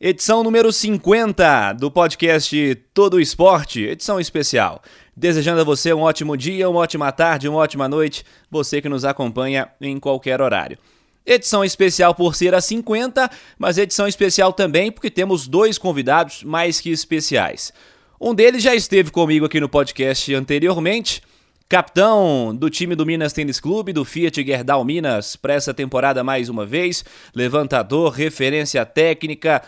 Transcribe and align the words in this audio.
edição 0.00 0.42
número 0.42 0.70
50 0.70 1.72
do 1.74 1.90
podcast 1.90 2.74
Todo 2.92 3.20
Esporte, 3.20 3.82
edição 3.82 4.20
especial. 4.20 4.82
Desejando 5.16 5.62
a 5.62 5.64
você 5.64 5.92
um 5.94 6.02
ótimo 6.02 6.36
dia, 6.36 6.68
uma 6.68 6.80
ótima 6.80 7.10
tarde, 7.10 7.48
uma 7.48 7.58
ótima 7.58 7.88
noite, 7.88 8.24
você 8.50 8.82
que 8.82 8.88
nos 8.88 9.04
acompanha 9.04 9.68
em 9.80 9.98
qualquer 9.98 10.42
horário. 10.42 10.76
Edição 11.24 11.64
especial 11.64 12.14
por 12.14 12.36
ser 12.36 12.54
a 12.54 12.60
50, 12.60 13.30
mas 13.58 13.78
edição 13.78 14.06
especial 14.06 14.52
também 14.52 14.92
porque 14.92 15.10
temos 15.10 15.48
dois 15.48 15.78
convidados 15.78 16.44
mais 16.44 16.78
que 16.78 16.90
especiais. 16.90 17.72
Um 18.20 18.34
deles 18.34 18.62
já 18.62 18.74
esteve 18.74 19.10
comigo 19.10 19.46
aqui 19.46 19.58
no 19.58 19.68
podcast 19.68 20.32
anteriormente, 20.34 21.22
Capitão 21.68 22.54
do 22.54 22.70
time 22.70 22.94
do 22.94 23.04
Minas 23.04 23.32
Tênis 23.32 23.58
Clube, 23.58 23.92
do 23.92 24.04
Fiat 24.04 24.40
Gerdau 24.40 24.84
Minas, 24.84 25.34
para 25.34 25.54
essa 25.54 25.74
temporada 25.74 26.22
mais 26.22 26.48
uma 26.48 26.64
vez. 26.64 27.04
Levantador, 27.34 28.12
referência 28.12 28.86
técnica, 28.86 29.60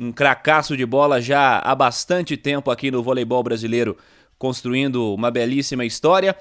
um 0.00 0.10
cracaço 0.10 0.74
de 0.78 0.86
bola 0.86 1.20
já 1.20 1.58
há 1.58 1.74
bastante 1.74 2.34
tempo 2.34 2.70
aqui 2.70 2.90
no 2.90 3.02
voleibol 3.02 3.42
brasileiro, 3.42 3.98
construindo 4.38 5.12
uma 5.12 5.30
belíssima 5.30 5.84
história. 5.84 6.34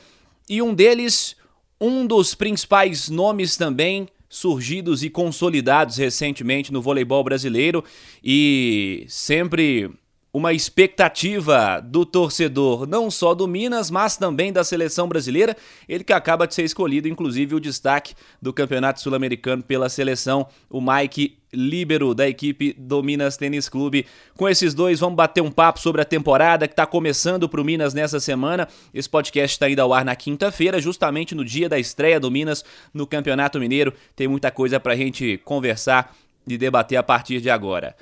E 0.49 0.61
um 0.61 0.73
deles, 0.73 1.35
um 1.79 2.07
dos 2.07 2.33
principais 2.33 3.09
nomes 3.09 3.57
também 3.57 4.07
surgidos 4.29 5.03
e 5.03 5.09
consolidados 5.09 5.97
recentemente 5.97 6.71
no 6.71 6.81
voleibol 6.81 7.21
brasileiro 7.21 7.83
e 8.23 9.03
sempre 9.09 9.91
uma 10.31 10.53
expectativa 10.53 11.81
do 11.81 12.05
torcedor, 12.05 12.87
não 12.87 13.09
só 13.09 13.33
do 13.33 13.47
Minas, 13.47 13.89
mas 13.89 14.15
também 14.15 14.53
da 14.53 14.63
seleção 14.63 15.07
brasileira. 15.07 15.55
Ele 15.87 16.03
que 16.03 16.13
acaba 16.13 16.45
de 16.45 16.53
ser 16.53 16.63
escolhido, 16.63 17.07
inclusive, 17.07 17.55
o 17.55 17.59
destaque 17.59 18.13
do 18.41 18.53
Campeonato 18.53 19.01
Sul-Americano 19.01 19.63
pela 19.63 19.89
seleção, 19.89 20.47
o 20.69 20.79
Mike 20.79 21.37
Líbero, 21.51 22.13
da 22.13 22.29
equipe 22.29 22.73
do 22.77 23.01
Minas 23.01 23.35
Tênis 23.35 23.67
Clube. 23.67 24.05
Com 24.37 24.47
esses 24.47 24.75
dois, 24.75 24.99
vamos 24.99 25.15
bater 25.15 25.41
um 25.41 25.49
papo 25.49 25.79
sobre 25.79 25.99
a 25.99 26.05
temporada 26.05 26.67
que 26.67 26.73
está 26.73 26.85
começando 26.85 27.49
para 27.49 27.59
o 27.59 27.65
Minas 27.65 27.95
nessa 27.95 28.19
semana. 28.19 28.67
Esse 28.93 29.09
podcast 29.09 29.55
está 29.55 29.67
indo 29.67 29.79
ao 29.79 29.91
ar 29.91 30.05
na 30.05 30.15
quinta-feira, 30.15 30.79
justamente 30.79 31.33
no 31.33 31.43
dia 31.43 31.67
da 31.67 31.79
estreia 31.79 32.19
do 32.19 32.29
Minas 32.29 32.63
no 32.93 33.07
Campeonato 33.07 33.59
Mineiro. 33.59 33.91
Tem 34.15 34.27
muita 34.27 34.51
coisa 34.51 34.79
para 34.79 34.93
a 34.93 34.95
gente 34.95 35.39
conversar 35.43 36.15
e 36.47 36.55
debater 36.55 36.99
a 36.99 37.03
partir 37.03 37.41
de 37.41 37.49
agora. 37.49 37.95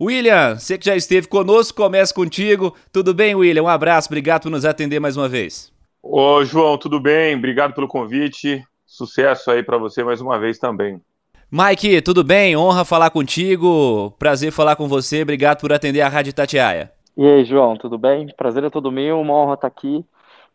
William, 0.00 0.56
você 0.58 0.76
que 0.76 0.84
já 0.84 0.94
esteve 0.94 1.26
conosco, 1.26 1.82
começa 1.82 2.12
contigo. 2.12 2.74
Tudo 2.92 3.14
bem, 3.14 3.34
William? 3.34 3.62
Um 3.62 3.68
abraço, 3.68 4.08
obrigado 4.08 4.42
por 4.42 4.50
nos 4.50 4.64
atender 4.64 5.00
mais 5.00 5.16
uma 5.16 5.28
vez. 5.28 5.72
Ô, 6.02 6.44
João, 6.44 6.76
tudo 6.76 7.00
bem? 7.00 7.34
Obrigado 7.34 7.74
pelo 7.74 7.88
convite. 7.88 8.62
Sucesso 8.84 9.50
aí 9.50 9.62
para 9.62 9.78
você 9.78 10.04
mais 10.04 10.20
uma 10.20 10.38
vez 10.38 10.58
também. 10.58 11.00
Mike, 11.50 12.02
tudo 12.02 12.22
bem? 12.22 12.56
Honra 12.56 12.84
falar 12.84 13.10
contigo. 13.10 14.12
Prazer 14.18 14.52
falar 14.52 14.76
com 14.76 14.86
você. 14.86 15.22
Obrigado 15.22 15.60
por 15.60 15.72
atender 15.72 16.02
a 16.02 16.08
Rádio 16.08 16.34
Tatiaia. 16.34 16.92
E 17.16 17.26
aí, 17.26 17.44
João, 17.44 17.76
tudo 17.76 17.96
bem? 17.96 18.28
Prazer 18.36 18.64
é 18.64 18.70
todo 18.70 18.92
meu. 18.92 19.18
Uma 19.20 19.32
honra 19.32 19.54
estar 19.54 19.66
aqui, 19.66 20.04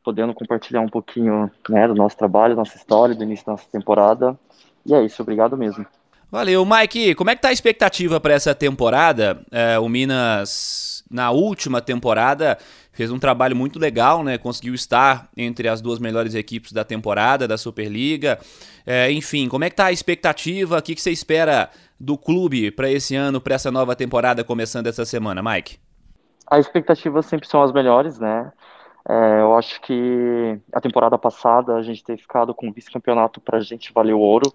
podendo 0.04 0.34
compartilhar 0.34 0.82
um 0.82 0.90
pouquinho 0.90 1.50
né, 1.68 1.88
do 1.88 1.96
nosso 1.96 2.16
trabalho, 2.16 2.56
nossa 2.56 2.78
história, 2.78 3.16
do 3.16 3.24
início 3.24 3.46
da 3.46 3.54
nossa 3.54 3.66
temporada. 3.72 4.38
E 4.86 4.94
é 4.94 5.04
isso, 5.04 5.22
obrigado 5.22 5.58
mesmo. 5.58 5.86
Valeu. 6.32 6.66
Mike, 6.66 7.14
como 7.16 7.30
é 7.30 7.36
que 7.36 7.42
tá 7.42 7.50
a 7.50 7.52
expectativa 7.52 8.18
para 8.18 8.34
essa 8.34 8.56
temporada? 8.56 9.42
É, 9.52 9.78
o 9.78 9.90
Minas, 9.90 11.04
na 11.12 11.30
última 11.30 11.82
temporada, 11.82 12.58
fez 12.94 13.12
um 13.12 13.20
trabalho 13.20 13.54
muito 13.54 13.78
legal, 13.78 14.24
né? 14.24 14.38
Conseguiu 14.38 14.74
estar 14.74 15.28
entre 15.36 15.68
as 15.68 15.82
duas 15.82 16.00
melhores 16.00 16.34
equipes 16.34 16.72
da 16.72 16.86
temporada, 16.86 17.50
da 17.50 17.58
Superliga. 17.58 18.40
É, 18.86 19.12
enfim, 19.12 19.50
como 19.50 19.66
é 19.66 19.70
que 19.70 19.76
tá 19.76 19.88
a 19.88 19.92
expectativa? 19.92 20.78
O 20.78 20.82
que, 20.82 20.96
que 20.96 21.02
você 21.02 21.12
espera 21.12 21.70
do 22.00 22.18
clube 22.18 22.72
para 22.72 22.90
esse 22.90 23.14
ano, 23.14 23.42
para 23.42 23.56
essa 23.56 23.70
nova 23.70 23.94
temporada 23.94 24.42
começando 24.42 24.88
essa 24.88 25.04
semana, 25.04 25.44
Mike? 25.44 25.80
As 26.48 26.66
expectativas 26.66 27.26
sempre 27.26 27.46
são 27.46 27.62
as 27.62 27.74
melhores, 27.74 28.18
né? 28.20 28.54
É, 29.08 29.42
eu 29.42 29.56
acho 29.56 29.82
que 29.82 30.60
a 30.72 30.80
temporada 30.80 31.18
passada 31.18 31.76
a 31.76 31.82
gente 31.82 32.04
ter 32.04 32.18
ficado 32.18 32.54
com 32.54 32.72
vice-campeonato 32.72 33.42
para 33.42 33.58
a 33.58 33.62
gente 33.62 33.92
valeu 33.92 34.20
ouro, 34.20 34.54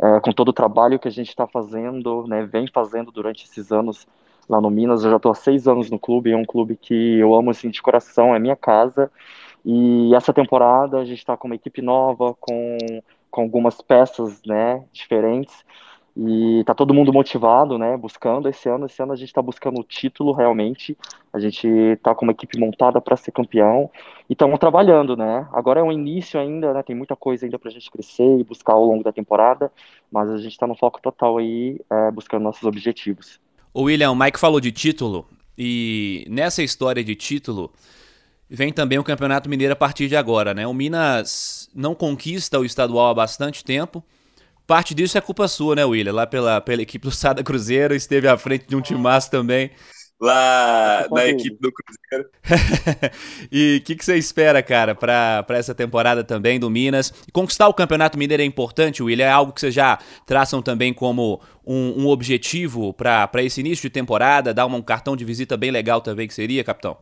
é, 0.00 0.20
com 0.20 0.32
todo 0.32 0.48
o 0.48 0.52
trabalho 0.52 0.98
que 0.98 1.08
a 1.08 1.10
gente 1.10 1.28
está 1.28 1.46
fazendo, 1.46 2.26
né, 2.26 2.44
vem 2.44 2.66
fazendo 2.66 3.12
durante 3.12 3.44
esses 3.44 3.70
anos 3.70 4.06
lá 4.48 4.60
no 4.60 4.70
Minas. 4.70 5.04
Eu 5.04 5.10
já 5.10 5.16
estou 5.16 5.32
há 5.32 5.34
seis 5.34 5.68
anos 5.68 5.90
no 5.90 5.98
clube, 5.98 6.32
é 6.32 6.36
um 6.36 6.44
clube 6.44 6.76
que 6.76 7.18
eu 7.18 7.34
amo 7.34 7.50
assim 7.50 7.70
de 7.70 7.80
coração, 7.80 8.34
é 8.34 8.38
minha 8.38 8.56
casa. 8.56 9.10
E 9.64 10.14
essa 10.14 10.32
temporada 10.32 10.98
a 10.98 11.04
gente 11.04 11.18
está 11.18 11.36
com 11.36 11.48
uma 11.48 11.54
equipe 11.54 11.80
nova, 11.80 12.34
com, 12.38 12.78
com 13.30 13.42
algumas 13.42 13.80
peças 13.80 14.42
né, 14.44 14.84
diferentes. 14.92 15.64
E 16.16 16.62
tá 16.64 16.72
todo 16.74 16.94
mundo 16.94 17.12
motivado, 17.12 17.76
né? 17.76 17.96
Buscando 17.96 18.48
esse 18.48 18.68
ano. 18.68 18.86
Esse 18.86 19.02
ano 19.02 19.12
a 19.12 19.16
gente 19.16 19.28
está 19.28 19.42
buscando 19.42 19.80
o 19.80 19.84
título 19.84 20.32
realmente. 20.32 20.96
A 21.32 21.40
gente 21.40 21.68
tá 22.02 22.14
com 22.14 22.24
uma 22.24 22.30
equipe 22.30 22.56
montada 22.58 23.00
para 23.00 23.16
ser 23.16 23.32
campeão 23.32 23.90
e 24.30 24.32
estamos 24.32 24.58
trabalhando, 24.60 25.16
né? 25.16 25.48
Agora 25.52 25.80
é 25.80 25.82
um 25.82 25.90
início 25.90 26.38
ainda, 26.38 26.72
né? 26.72 26.84
Tem 26.84 26.94
muita 26.94 27.16
coisa 27.16 27.44
ainda 27.44 27.58
para 27.58 27.68
a 27.68 27.72
gente 27.72 27.90
crescer 27.90 28.38
e 28.38 28.44
buscar 28.44 28.74
ao 28.74 28.84
longo 28.84 29.02
da 29.02 29.12
temporada, 29.12 29.72
mas 30.10 30.30
a 30.30 30.36
gente 30.36 30.52
está 30.52 30.68
no 30.68 30.76
foco 30.76 31.00
total 31.02 31.38
aí, 31.38 31.80
é, 31.90 32.12
buscando 32.12 32.44
nossos 32.44 32.62
objetivos. 32.62 33.40
O 33.72 33.82
William, 33.82 34.12
o 34.12 34.16
Mike 34.16 34.38
falou 34.38 34.60
de 34.60 34.70
título 34.70 35.26
e 35.58 36.24
nessa 36.30 36.62
história 36.62 37.02
de 37.02 37.16
título 37.16 37.72
vem 38.48 38.72
também 38.72 39.00
o 39.00 39.04
Campeonato 39.04 39.48
Mineiro 39.48 39.72
a 39.72 39.76
partir 39.76 40.06
de 40.06 40.14
agora, 40.14 40.54
né? 40.54 40.64
O 40.64 40.72
Minas 40.72 41.68
não 41.74 41.92
conquista 41.92 42.60
o 42.60 42.64
estadual 42.64 43.08
há 43.08 43.14
bastante 43.14 43.64
tempo 43.64 44.04
Parte 44.66 44.94
disso 44.94 45.18
é 45.18 45.20
culpa 45.20 45.46
sua, 45.46 45.74
né, 45.74 45.84
William? 45.84 46.12
Lá 46.12 46.26
pela, 46.26 46.60
pela 46.60 46.82
equipe 46.82 47.06
do 47.06 47.10
Sada 47.10 47.42
Cruzeiro, 47.42 47.94
esteve 47.94 48.26
à 48.26 48.36
frente 48.38 48.66
de 48.66 48.74
um 48.74 48.80
timaço 48.80 49.30
também. 49.30 49.70
Lá 50.18 51.06
na 51.10 51.26
equipe 51.26 51.58
do 51.60 51.70
Cruzeiro. 51.70 52.30
e 53.52 53.78
o 53.80 53.84
que, 53.84 53.94
que, 53.94 54.04
você 54.04 54.16
espera, 54.16 54.62
cara, 54.62 54.94
para 54.94 55.44
essa 55.50 55.74
temporada 55.74 56.24
também 56.24 56.58
do 56.58 56.70
Minas? 56.70 57.12
Conquistar 57.32 57.68
o 57.68 57.74
Campeonato 57.74 58.16
Mineiro 58.16 58.42
é 58.42 58.46
importante, 58.46 59.02
William? 59.02 59.26
É 59.26 59.30
algo 59.30 59.52
que 59.52 59.60
vocês 59.60 59.74
já 59.74 59.98
traçam 60.24 60.62
também 60.62 60.94
como 60.94 61.42
um, 61.66 62.04
um 62.04 62.08
objetivo 62.08 62.94
para 62.94 63.42
esse 63.42 63.60
início 63.60 63.82
de 63.82 63.90
temporada? 63.90 64.54
Dar 64.54 64.64
um 64.64 64.80
cartão 64.80 65.14
de 65.14 65.26
visita 65.26 65.58
bem 65.58 65.70
legal 65.70 66.00
também 66.00 66.26
que 66.26 66.32
seria, 66.32 66.64
capitão? 66.64 66.96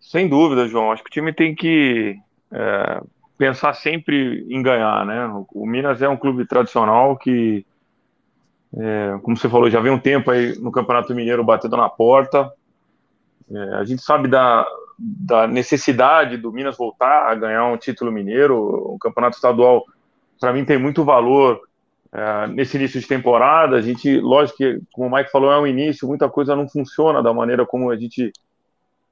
Sem 0.00 0.26
dúvida, 0.26 0.66
João. 0.66 0.90
Acho 0.90 1.04
que 1.04 1.10
o 1.10 1.12
time 1.12 1.32
tem 1.32 1.54
que 1.54 2.16
é 2.50 3.00
pensar 3.38 3.72
sempre 3.74 4.44
em 4.50 4.60
ganhar, 4.60 5.06
né? 5.06 5.26
O 5.54 5.64
Minas 5.64 6.02
é 6.02 6.08
um 6.08 6.16
clube 6.16 6.44
tradicional 6.44 7.16
que, 7.16 7.64
é, 8.76 9.18
como 9.22 9.36
você 9.36 9.48
falou, 9.48 9.70
já 9.70 9.80
vem 9.80 9.92
um 9.92 9.98
tempo 9.98 10.30
aí 10.30 10.58
no 10.58 10.72
Campeonato 10.72 11.14
Mineiro 11.14 11.44
batendo 11.44 11.76
na 11.76 11.88
porta. 11.88 12.52
É, 13.50 13.74
a 13.76 13.84
gente 13.84 14.02
sabe 14.02 14.26
da, 14.26 14.66
da 14.98 15.46
necessidade 15.46 16.36
do 16.36 16.52
Minas 16.52 16.76
voltar 16.76 17.30
a 17.30 17.34
ganhar 17.36 17.64
um 17.66 17.76
título 17.76 18.10
mineiro. 18.10 18.56
O 18.56 18.98
Campeonato 18.98 19.36
Estadual, 19.36 19.84
para 20.40 20.52
mim, 20.52 20.64
tem 20.64 20.76
muito 20.76 21.04
valor 21.04 21.60
é, 22.12 22.46
nesse 22.48 22.76
início 22.76 23.00
de 23.00 23.06
temporada. 23.06 23.76
A 23.76 23.80
gente, 23.80 24.18
lógico 24.20 24.58
que, 24.58 24.80
como 24.92 25.08
o 25.08 25.16
Mike 25.16 25.30
falou, 25.30 25.52
é 25.52 25.60
um 25.60 25.66
início, 25.66 26.08
muita 26.08 26.28
coisa 26.28 26.56
não 26.56 26.68
funciona 26.68 27.22
da 27.22 27.32
maneira 27.32 27.64
como 27.64 27.90
a 27.90 27.96
gente 27.96 28.32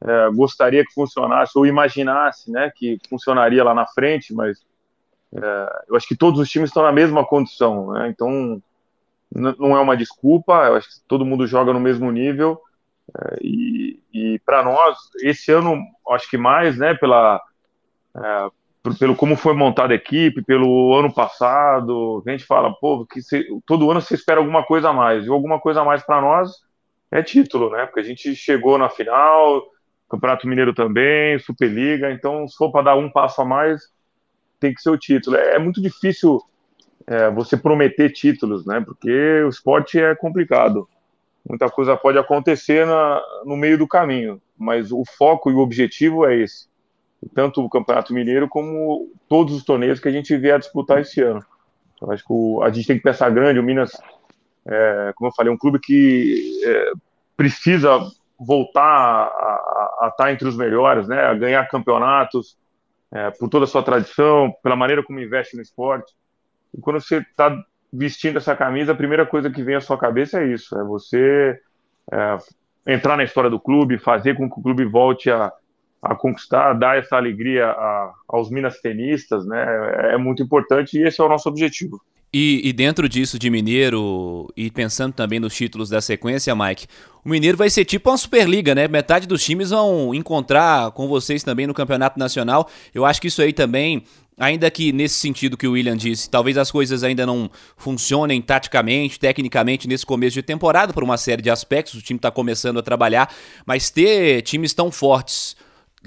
é, 0.05 0.31
gostaria 0.31 0.85
que 0.85 0.93
funcionasse 0.93 1.57
ou 1.57 1.67
imaginasse 1.67 2.51
né, 2.51 2.71
que 2.75 2.99
funcionaria 3.09 3.65
lá 3.65 3.75
na 3.75 3.87
frente, 3.87 4.35
mas 4.35 4.65
é, 5.35 5.85
eu 5.89 5.97
acho 5.97 6.07
que 6.07 6.17
todos 6.17 6.39
os 6.41 6.49
times 6.49 6.71
estão 6.71 6.83
na 6.83 6.93
mesma 6.93 7.25
condição, 7.25 7.93
né, 7.93 8.09
então 8.09 8.63
não 9.31 9.77
é 9.77 9.81
uma 9.81 9.97
desculpa, 9.97 10.53
eu 10.67 10.77
acho 10.77 10.89
que 10.89 10.95
todo 11.09 11.25
mundo 11.25 11.47
joga 11.47 11.73
no 11.73 11.81
mesmo 11.81 12.11
nível 12.13 12.61
é, 13.15 13.39
e, 13.41 14.01
e 14.13 14.39
para 14.41 14.63
nós, 14.63 14.97
esse 15.21 15.53
ano, 15.53 15.81
acho 16.11 16.29
que 16.31 16.37
mais, 16.37 16.77
né, 16.77 16.95
pela, 16.95 17.41
é, 18.17 18.49
pelo 18.99 19.17
como 19.17 19.37
foi 19.37 19.55
montada 19.55 19.93
a 19.93 19.97
equipe, 19.97 20.43
pelo 20.43 20.95
ano 20.95 21.13
passado, 21.13 22.23
a 22.27 22.31
gente 22.31 22.45
fala, 22.45 22.73
pô, 22.75 23.07
que 23.07 23.21
todo 23.67 23.91
ano 23.91 24.01
você 24.01 24.15
espera 24.15 24.41
alguma 24.41 24.63
coisa 24.63 24.91
a 24.91 24.93
mais, 24.93 25.27
e 25.27 25.29
alguma 25.29 25.61
coisa 25.61 25.81
a 25.81 25.85
mais 25.85 26.03
para 26.03 26.21
nós 26.21 26.51
é 27.11 27.23
título, 27.23 27.71
né, 27.71 27.87
porque 27.87 28.01
a 28.01 28.05
gente 28.05 28.35
chegou 28.35 28.77
na 28.79 28.89
final, 28.89 29.63
Campeonato 30.09 30.47
Mineiro 30.47 30.75
também, 30.75 31.39
Superliga. 31.39 32.11
Então, 32.11 32.47
se 32.47 32.57
for 32.57 32.71
para 32.71 32.83
dar 32.83 32.97
um 32.97 33.11
passo 33.11 33.43
a 33.43 33.45
mais, 33.45 33.83
tem 34.61 34.73
que 34.73 34.81
ser 34.81 34.91
o 34.91 34.99
título. 34.99 35.37
É, 35.37 35.57
é 35.57 35.59
muito 35.59 35.81
difícil 35.81 36.41
é, 37.07 37.31
você 37.31 37.57
prometer 37.57 38.11
títulos, 38.13 38.67
né? 38.67 38.81
Porque 38.81 39.43
o 39.43 39.49
esporte 39.49 39.99
é 40.01 40.15
complicado. 40.15 40.89
muita 41.49 41.71
coisa 41.71 41.97
pode 41.97 42.19
acontecer 42.19 42.87
na, 42.87 43.23
no 43.45 43.57
meio 43.57 43.79
do 43.79 43.87
caminho, 43.87 44.41
mas 44.57 44.91
o 44.91 45.03
foco 45.17 45.51
e 45.51 45.55
o 45.55 45.59
objetivo 45.59 46.27
é 46.27 46.37
esse. 46.37 46.69
Tanto 47.35 47.65
o 47.65 47.71
Campeonato 47.71 48.13
Mineiro 48.13 48.49
como 48.49 49.11
todos 49.29 49.55
os 49.55 49.65
torneios 49.65 49.99
que 49.99 50.09
a 50.09 50.13
gente 50.13 50.37
vier 50.37 50.55
a 50.55 50.59
disputar 50.59 51.01
esse 51.01 51.21
ano. 51.21 51.45
Eu 52.01 52.13
acho 52.13 52.25
que 52.25 52.33
o, 52.33 52.63
a 52.63 52.71
gente 52.71 52.87
tem 52.87 52.97
que 52.97 53.03
pensar 53.03 53.31
grande. 53.31 53.59
O 53.59 53.63
Minas, 53.63 53.93
é, 54.67 55.13
como 55.17 55.29
eu 55.29 55.35
falei, 55.35 55.51
é 55.51 55.55
um 55.55 55.59
clube 55.59 55.79
que 55.81 56.61
é, 56.65 56.93
precisa 57.37 58.01
voltar 58.39 58.83
a, 58.83 60.09
estar 60.09 60.33
entre 60.33 60.47
os 60.47 60.57
melhores, 60.57 61.09
né? 61.09 61.21
A 61.21 61.35
ganhar 61.35 61.69
campeonatos, 61.69 62.57
é, 63.13 63.31
por 63.31 63.49
toda 63.49 63.65
a 63.65 63.69
sua 63.69 63.83
tradição, 63.83 64.53
pela 64.63 64.77
maneira 64.77 65.03
como 65.03 65.21
investe 65.21 65.57
no 65.57 65.63
esporte. 65.63 66.13
E 66.77 66.81
quando 66.81 67.01
você 67.01 67.19
está 67.19 67.57
vestindo 67.93 68.37
essa 68.37 68.55
camisa, 68.55 68.93
a 68.93 68.97
primeira 68.97 69.25
coisa 69.25 69.51
que 69.51 69.63
vem 69.63 69.77
à 69.77 69.81
sua 69.81 69.99
cabeça 69.99 70.41
é 70.41 70.47
isso: 70.53 70.79
é 70.79 70.85
você 70.85 71.59
é, 72.13 72.39
entrar 72.87 73.17
na 73.17 73.25
história 73.25 73.51
do 73.51 73.61
clube, 73.61 73.99
fazer 73.99 74.37
com 74.37 74.51
que 74.51 74.59
o 74.59 74.63
clube 74.63 74.85
volte 74.85 75.31
a, 75.31 75.53
a 76.03 76.15
conquistar, 76.15 76.75
dar 76.75 76.99
essa 76.99 77.17
alegria 77.17 77.69
a, 77.71 78.13
aos 78.29 78.51
minas 78.51 78.81
tenistas, 78.81 79.47
né? 79.47 79.65
É, 80.11 80.15
é 80.15 80.17
muito 80.19 80.43
importante 80.43 80.99
e 80.99 81.03
esse 81.03 81.21
é 81.21 81.25
o 81.25 81.29
nosso 81.29 81.49
objetivo. 81.49 82.01
E, 82.39 82.61
e, 82.69 82.71
dentro 82.75 83.09
disso 83.09 83.39
de 83.39 83.49
Mineiro, 83.49 84.53
e 84.55 84.71
pensando 84.71 85.15
também 85.15 85.41
nos 85.41 85.55
títulos 85.55 85.89
da 85.89 86.03
sequência, 86.03 86.55
Mike, 86.55 86.87
o 87.25 87.31
Mineiro 87.31 87.57
vai 87.57 87.71
ser 87.71 87.87
tipo 87.87 88.11
uma 88.11 88.19
Superliga, 88.19 88.75
né? 88.75 88.87
Metade 88.87 89.27
dos 89.27 89.43
times 89.43 89.71
vão 89.71 90.15
encontrar 90.15 90.91
com 90.91 91.09
vocês 91.09 91.43
também 91.43 91.67
no 91.67 91.73
Campeonato 91.73 92.19
Nacional. 92.19 92.69
Eu 92.95 93.07
acho 93.07 93.23
que 93.23 93.29
isso 93.29 93.41
aí 93.41 93.55
também, 93.55 94.03
ainda 94.37 94.71
que 94.71 94.93
nesse 94.93 95.15
sentido 95.15 95.57
que 95.57 95.67
o 95.67 95.73
William 95.73 95.97
disse, 95.97 96.29
talvez 96.29 96.59
as 96.59 96.71
coisas 96.71 97.03
ainda 97.03 97.25
não 97.25 97.51
funcionem 97.75 98.43
taticamente, 98.43 99.19
tecnicamente 99.19 99.89
nesse 99.89 100.05
começo 100.05 100.35
de 100.35 100.43
temporada, 100.43 100.93
por 100.93 101.03
uma 101.03 101.17
série 101.17 101.41
de 101.41 101.49
aspectos, 101.49 101.95
o 101.95 102.03
time 102.03 102.19
está 102.19 102.31
começando 102.31 102.79
a 102.79 102.83
trabalhar, 102.83 103.35
mas 103.65 103.89
ter 103.89 104.43
times 104.43 104.75
tão 104.75 104.93
fortes 104.93 105.57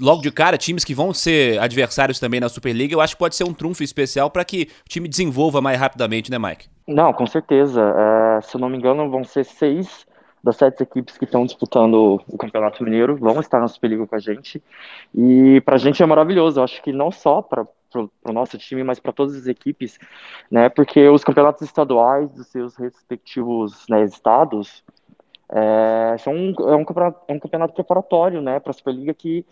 logo 0.00 0.22
de 0.22 0.30
cara, 0.30 0.56
times 0.56 0.84
que 0.84 0.94
vão 0.94 1.12
ser 1.12 1.58
adversários 1.60 2.18
também 2.18 2.40
na 2.40 2.48
Superliga, 2.48 2.94
eu 2.94 3.00
acho 3.00 3.14
que 3.14 3.18
pode 3.18 3.36
ser 3.36 3.44
um 3.44 3.52
trunfo 3.52 3.82
especial 3.82 4.30
para 4.30 4.44
que 4.44 4.68
o 4.84 4.88
time 4.88 5.08
desenvolva 5.08 5.60
mais 5.60 5.78
rapidamente, 5.78 6.30
né, 6.30 6.38
Mike? 6.38 6.68
Não, 6.86 7.12
com 7.12 7.26
certeza. 7.26 7.80
É, 7.80 8.40
se 8.40 8.56
eu 8.56 8.60
não 8.60 8.68
me 8.68 8.76
engano, 8.76 9.10
vão 9.10 9.22
ser 9.24 9.44
seis 9.44 10.06
das 10.42 10.56
sete 10.56 10.82
equipes 10.82 11.18
que 11.18 11.24
estão 11.24 11.44
disputando 11.44 12.20
o 12.26 12.38
Campeonato 12.38 12.82
Mineiro 12.82 13.16
vão 13.16 13.40
estar 13.40 13.60
na 13.60 13.68
Superliga 13.68 14.06
com 14.06 14.14
a 14.14 14.18
gente. 14.18 14.62
E 15.14 15.60
para 15.60 15.74
a 15.74 15.78
gente 15.78 16.02
é 16.02 16.06
maravilhoso. 16.06 16.58
Eu 16.58 16.64
acho 16.64 16.82
que 16.82 16.92
não 16.92 17.12
só 17.12 17.42
para 17.42 17.66
o 17.94 18.32
nosso 18.32 18.56
time, 18.56 18.82
mas 18.82 18.98
para 18.98 19.12
todas 19.12 19.36
as 19.36 19.46
equipes, 19.46 19.98
né? 20.50 20.68
Porque 20.68 21.08
os 21.08 21.22
campeonatos 21.22 21.62
estaduais 21.62 22.30
dos 22.30 22.46
seus 22.46 22.76
respectivos 22.76 23.84
né, 23.88 24.04
estados 24.04 24.82
é, 25.52 26.16
são 26.18 26.32
um, 26.32 26.54
é, 26.70 26.76
um 26.76 26.84
campeonato, 26.84 27.20
é 27.28 27.32
um 27.32 27.38
campeonato 27.38 27.74
preparatório, 27.74 28.40
né? 28.40 28.60
Para 28.60 28.70
a 28.70 28.74
Superliga 28.74 29.12
que 29.12 29.44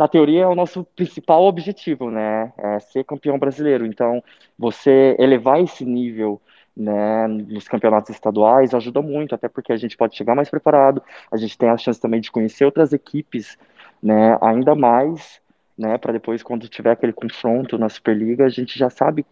na 0.00 0.08
teoria, 0.08 0.44
é 0.44 0.46
o 0.46 0.54
nosso 0.54 0.82
principal 0.96 1.44
objetivo, 1.44 2.10
né? 2.10 2.54
É 2.56 2.80
ser 2.80 3.04
campeão 3.04 3.38
brasileiro. 3.38 3.84
Então, 3.84 4.24
você 4.58 5.14
elevar 5.18 5.60
esse 5.60 5.84
nível 5.84 6.40
né, 6.74 7.28
nos 7.28 7.68
campeonatos 7.68 8.08
estaduais 8.08 8.72
ajuda 8.72 9.02
muito, 9.02 9.34
até 9.34 9.46
porque 9.46 9.74
a 9.74 9.76
gente 9.76 9.98
pode 9.98 10.16
chegar 10.16 10.34
mais 10.34 10.48
preparado, 10.48 11.02
a 11.30 11.36
gente 11.36 11.58
tem 11.58 11.68
a 11.68 11.76
chance 11.76 12.00
também 12.00 12.18
de 12.18 12.30
conhecer 12.30 12.64
outras 12.64 12.94
equipes, 12.94 13.58
né, 14.02 14.38
ainda 14.40 14.74
mais, 14.74 15.38
né, 15.76 15.98
para 15.98 16.14
depois, 16.14 16.42
quando 16.42 16.66
tiver 16.66 16.92
aquele 16.92 17.12
confronto 17.12 17.76
na 17.76 17.90
Superliga, 17.90 18.46
a 18.46 18.48
gente 18.48 18.78
já 18.78 18.88
sabe 18.88 19.26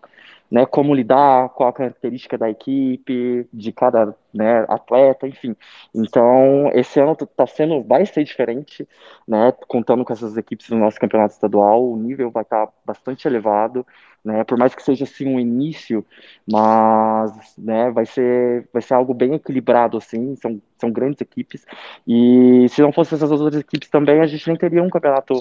né, 0.50 0.64
como 0.66 0.94
lidar, 0.94 1.50
qual 1.50 1.68
a 1.68 1.72
característica 1.72 2.38
da 2.38 2.48
equipe, 2.50 3.46
de 3.52 3.72
cada 3.72 4.14
né, 4.32 4.64
atleta, 4.68 5.26
enfim. 5.26 5.54
Então, 5.94 6.70
esse 6.74 7.00
ano 7.00 7.14
tá 7.16 7.46
sendo, 7.46 7.82
vai 7.82 8.06
ser 8.06 8.24
diferente, 8.24 8.86
né, 9.26 9.52
contando 9.66 10.04
com 10.04 10.12
essas 10.12 10.36
equipes 10.36 10.68
do 10.68 10.76
nosso 10.76 10.98
campeonato 10.98 11.34
estadual, 11.34 11.90
o 11.90 11.96
nível 11.96 12.30
vai 12.30 12.42
estar 12.42 12.66
tá 12.66 12.72
bastante 12.84 13.26
elevado, 13.26 13.86
né, 14.24 14.44
por 14.44 14.58
mais 14.58 14.74
que 14.74 14.82
seja 14.82 15.04
assim 15.04 15.26
um 15.26 15.40
início, 15.40 16.04
mas, 16.50 17.56
né, 17.56 17.90
vai 17.90 18.06
ser, 18.06 18.68
vai 18.72 18.82
ser 18.82 18.94
algo 18.94 19.14
bem 19.14 19.34
equilibrado, 19.34 19.96
assim, 19.96 20.34
são, 20.36 20.60
são 20.78 20.90
grandes 20.90 21.20
equipes, 21.20 21.64
e 22.06 22.66
se 22.68 22.82
não 22.82 22.92
fossem 22.92 23.16
essas 23.16 23.30
outras 23.30 23.60
equipes 23.60 23.88
também, 23.88 24.20
a 24.20 24.26
gente 24.26 24.46
nem 24.48 24.56
teria 24.56 24.82
um 24.82 24.90
campeonato, 24.90 25.40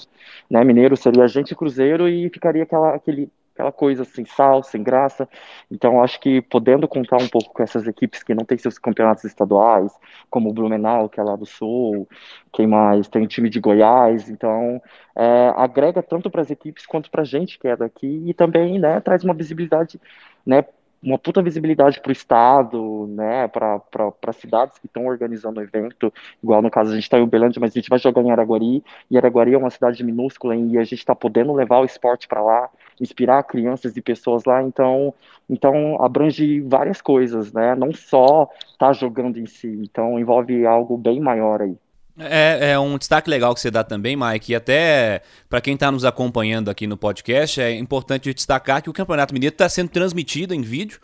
né, 0.50 0.64
mineiro, 0.64 0.96
seria 0.98 1.24
a 1.24 1.28
gente 1.28 1.56
Cruzeiro 1.56 2.08
e 2.08 2.30
ficaria 2.30 2.64
aquela, 2.64 2.96
aquele 2.96 3.30
aquela 3.58 3.72
coisa 3.72 4.06
sem 4.06 4.24
sal, 4.24 4.62
sem 4.62 4.84
graça. 4.84 5.28
Então, 5.72 6.04
acho 6.04 6.20
que 6.20 6.42
podendo 6.42 6.88
contar 6.88 7.18
um 7.18 7.28
pouco 7.28 7.52
com 7.52 7.64
essas 7.64 7.88
equipes 7.88 8.22
que 8.22 8.36
não 8.36 8.46
têm 8.46 8.58
seus 8.58 8.78
campeonatos 8.78 9.24
estaduais, 9.24 9.92
como 10.30 10.50
o 10.50 10.54
Blumenau, 10.54 11.10
que 11.10 11.20
é 11.20 11.24
lá 11.24 11.36
do 11.36 11.46
Sul, 11.46 12.08
quem 12.54 12.68
mais? 12.68 13.08
Tem 13.08 13.24
o 13.24 13.28
time 13.28 13.50
de 13.50 13.60
Goiás. 13.60 14.30
Então, 14.30 14.80
é, 15.16 15.54
agrega 15.58 16.04
tanto 16.04 16.30
para 16.30 16.42
as 16.42 16.52
equipes 16.52 16.86
quanto 16.86 17.10
para 17.10 17.24
a 17.24 17.26
gente 17.26 17.58
que 17.58 17.68
é 17.68 17.76
daqui 17.76 18.24
e 18.28 18.34
também 18.34 18.80
né, 18.80 19.00
traz 19.00 19.24
uma 19.24 19.34
visibilidade 19.34 20.00
né, 20.46 20.64
uma 21.02 21.18
puta 21.18 21.42
visibilidade 21.42 22.02
para 22.02 22.10
o 22.10 22.12
estado, 22.12 23.08
né, 23.10 23.48
para 23.48 24.34
cidades 24.34 24.78
que 24.80 24.88
estão 24.88 25.06
organizando 25.06 25.60
o 25.60 25.64
evento, 25.64 26.12
igual 26.42 26.62
no 26.62 26.72
caso 26.72 26.92
a 26.92 26.96
gente 26.96 27.04
está 27.04 27.20
em 27.20 27.24
Uberlândia, 27.24 27.60
mas 27.60 27.72
a 27.72 27.74
gente 27.76 27.90
vai 27.90 28.00
jogar 28.00 28.22
em 28.22 28.32
Araguari, 28.32 28.84
e 29.10 29.18
Araguari 29.18 29.54
é 29.54 29.58
uma 29.58 29.70
cidade 29.70 30.04
minúscula 30.04 30.56
e 30.56 30.78
a 30.78 30.84
gente 30.84 31.00
está 31.00 31.16
podendo 31.16 31.54
levar 31.54 31.80
o 31.80 31.86
esporte 31.86 32.28
para 32.28 32.42
lá, 32.42 32.70
inspirar 33.00 33.44
crianças 33.44 33.96
e 33.96 34.02
pessoas 34.02 34.44
lá, 34.46 34.62
então, 34.64 35.14
então 35.50 36.02
abrange 36.02 36.62
várias 36.62 37.02
coisas, 37.02 37.52
né, 37.52 37.76
não 37.76 37.94
só 37.94 38.50
tá 38.78 38.94
jogando 38.94 39.38
em 39.38 39.46
si, 39.46 39.68
então 39.82 40.20
envolve 40.20 40.66
algo 40.66 40.98
bem 40.98 41.20
maior 41.20 41.62
aí. 41.62 41.76
É, 42.20 42.72
é, 42.72 42.80
um 42.80 42.98
destaque 42.98 43.30
legal 43.30 43.54
que 43.54 43.62
você 43.62 43.70
dá 43.70 43.84
também, 43.84 44.16
Mike, 44.16 44.52
e 44.52 44.56
até 44.56 45.22
para 45.48 45.62
quem 45.62 45.76
está 45.76 45.92
nos 45.92 46.04
acompanhando 46.04 46.70
aqui 46.70 46.88
no 46.88 46.98
podcast, 46.98 47.62
é 47.62 47.72
importante 47.78 48.34
destacar 48.34 48.82
que 48.82 48.90
o 48.90 48.94
Campeonato 48.94 49.34
Mineiro 49.34 49.54
está 49.54 49.70
sendo 49.70 49.90
transmitido 49.90 50.54
em 50.54 50.62
vídeo, 50.62 51.00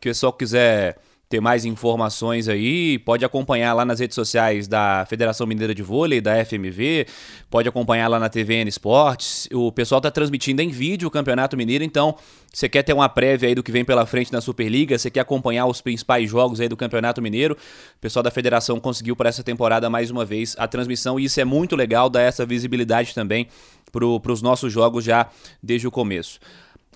que 0.00 0.12
só 0.12 0.32
quiser 0.32 0.98
ter 1.28 1.40
mais 1.40 1.64
informações 1.64 2.48
aí, 2.48 3.00
pode 3.00 3.24
acompanhar 3.24 3.72
lá 3.72 3.84
nas 3.84 3.98
redes 3.98 4.14
sociais 4.14 4.68
da 4.68 5.04
Federação 5.08 5.44
Mineira 5.44 5.74
de 5.74 5.82
Vôlei, 5.82 6.20
da 6.20 6.44
FMV, 6.44 7.06
pode 7.50 7.68
acompanhar 7.68 8.06
lá 8.06 8.20
na 8.20 8.28
TVN 8.28 8.68
Esportes. 8.68 9.48
O 9.52 9.72
pessoal 9.72 9.98
está 9.98 10.10
transmitindo 10.10 10.62
em 10.62 10.68
vídeo 10.68 11.08
o 11.08 11.10
Campeonato 11.10 11.56
Mineiro, 11.56 11.82
então 11.82 12.14
você 12.52 12.68
quer 12.68 12.84
ter 12.84 12.92
uma 12.92 13.08
prévia 13.08 13.48
aí 13.48 13.56
do 13.56 13.62
que 13.62 13.72
vem 13.72 13.84
pela 13.84 14.06
frente 14.06 14.32
na 14.32 14.40
Superliga, 14.40 14.96
você 14.96 15.10
quer 15.10 15.20
acompanhar 15.20 15.66
os 15.66 15.80
principais 15.80 16.30
jogos 16.30 16.60
aí 16.60 16.68
do 16.68 16.76
Campeonato 16.76 17.20
Mineiro, 17.20 17.54
o 17.54 18.00
pessoal 18.00 18.22
da 18.22 18.30
federação 18.30 18.78
conseguiu 18.78 19.16
para 19.16 19.28
essa 19.28 19.42
temporada 19.42 19.90
mais 19.90 20.12
uma 20.12 20.24
vez 20.24 20.54
a 20.58 20.68
transmissão 20.68 21.18
e 21.18 21.24
isso 21.24 21.40
é 21.40 21.44
muito 21.44 21.74
legal, 21.74 22.08
dá 22.08 22.20
essa 22.20 22.46
visibilidade 22.46 23.12
também 23.14 23.48
para 23.90 24.32
os 24.32 24.42
nossos 24.42 24.72
jogos 24.72 25.04
já 25.04 25.28
desde 25.60 25.88
o 25.88 25.90
começo. 25.90 26.38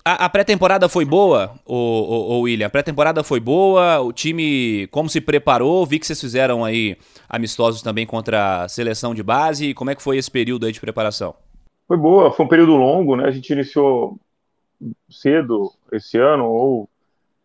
A, 0.03 0.25
a 0.25 0.29
pré-temporada 0.29 0.89
foi 0.89 1.05
boa, 1.05 1.53
o, 1.65 2.39
William? 2.41 2.65
A 2.65 2.69
pré-temporada 2.69 3.23
foi 3.23 3.39
boa, 3.39 3.99
o 3.99 4.11
time 4.11 4.87
como 4.87 5.07
se 5.07 5.21
preparou? 5.21 5.85
Vi 5.85 5.99
que 5.99 6.07
vocês 6.07 6.19
fizeram 6.19 6.65
aí 6.65 6.97
amistosos 7.29 7.83
também 7.83 8.05
contra 8.05 8.63
a 8.63 8.69
seleção 8.69 9.13
de 9.13 9.21
base. 9.21 9.75
Como 9.75 9.91
é 9.91 9.95
que 9.95 10.01
foi 10.01 10.17
esse 10.17 10.29
período 10.29 10.65
aí 10.65 10.71
de 10.71 10.81
preparação? 10.81 11.35
Foi 11.87 11.97
boa, 11.97 12.31
foi 12.31 12.45
um 12.45 12.49
período 12.49 12.75
longo, 12.75 13.15
né? 13.15 13.25
A 13.25 13.31
gente 13.31 13.53
iniciou 13.53 14.19
cedo 15.07 15.71
esse 15.91 16.17
ano, 16.17 16.45
ou 16.45 16.89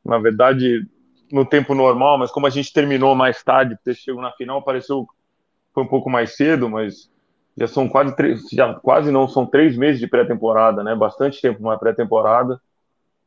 na 0.02 0.18
verdade 0.18 0.86
no 1.30 1.44
tempo 1.44 1.74
normal, 1.74 2.16
mas 2.16 2.30
como 2.30 2.46
a 2.46 2.50
gente 2.50 2.72
terminou 2.72 3.14
mais 3.14 3.42
tarde, 3.42 3.74
porque 3.74 3.92
chegou 3.92 4.22
na 4.22 4.32
final, 4.32 4.62
pareceu 4.62 5.06
foi 5.74 5.82
um 5.82 5.88
pouco 5.88 6.08
mais 6.08 6.36
cedo, 6.36 6.70
mas 6.70 7.10
já 7.56 7.66
são 7.66 7.88
quase 7.88 8.14
três, 8.14 8.42
já 8.52 8.74
quase 8.74 9.10
não 9.10 9.26
são 9.26 9.46
três 9.46 9.76
meses 9.76 9.98
de 10.00 10.06
pré-temporada, 10.06 10.84
né? 10.84 10.94
Bastante 10.94 11.40
tempo 11.40 11.60
uma 11.60 11.78
pré-temporada. 11.78 12.60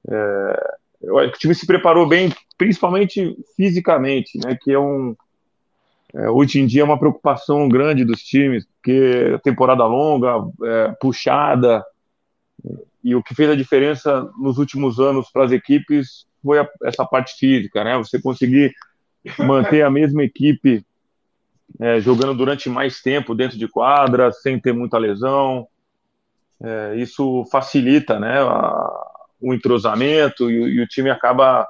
É, 0.08 0.78
o 1.02 1.32
time 1.32 1.56
se 1.56 1.66
preparou 1.66 2.08
bem, 2.08 2.32
principalmente 2.58 3.36
fisicamente, 3.56 4.38
né? 4.38 4.58
Que 4.62 4.74
é 4.74 4.80
um 4.80 5.16
é, 6.14 6.30
hoje 6.30 6.60
em 6.60 6.66
dia 6.66 6.82
é 6.82 6.86
uma 6.86 6.98
preocupação 6.98 7.70
grande 7.70 8.04
dos 8.04 8.22
times, 8.22 8.66
porque 8.66 9.40
temporada 9.44 9.86
longa, 9.86 10.36
é, 10.64 10.92
puxada, 11.00 11.84
e 13.04 13.16
o 13.16 13.24
que 13.24 13.36
fez 13.36 13.50
a 13.50 13.56
diferença 13.56 14.30
nos 14.38 14.58
últimos 14.58 15.00
anos 15.00 15.30
para 15.32 15.46
as 15.46 15.52
equipes 15.52 16.26
foi 16.44 16.60
a, 16.60 16.68
essa 16.84 17.06
parte 17.06 17.36
física, 17.38 17.84
né? 17.84 17.98
Você 17.98 18.22
conseguir 18.22 18.74
manter 19.38 19.84
a 19.84 19.90
mesma 19.90 20.24
equipe 20.24 20.84
é, 21.80 22.00
jogando 22.00 22.36
durante 22.36 22.70
mais 22.70 23.02
tempo 23.02 23.36
dentro 23.36 23.58
de 23.58 23.68
quadra, 23.68 24.32
sem 24.32 24.60
ter 24.60 24.74
muita 24.74 24.98
lesão. 24.98 25.68
É, 26.62 26.96
isso 26.96 27.46
facilita 27.52 28.20
né, 28.20 28.40
a, 28.40 29.10
o 29.42 29.54
entrosamento 29.54 30.50
e, 30.50 30.56
e, 30.56 30.82
o 30.82 30.88
time 30.88 31.10
acaba 31.10 31.68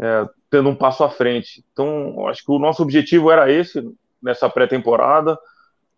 é, 0.00 0.26
tendo 0.50 0.68
um 0.68 0.74
passo 0.74 1.02
à 1.02 1.10
frente. 1.10 1.64
Então, 1.72 2.28
acho 2.28 2.44
que 2.44 2.52
o 2.52 2.58
nosso 2.58 2.82
objetivo 2.82 3.30
era 3.30 3.50
esse 3.50 3.82
nessa 4.22 4.48
pré-temporada, 4.50 5.38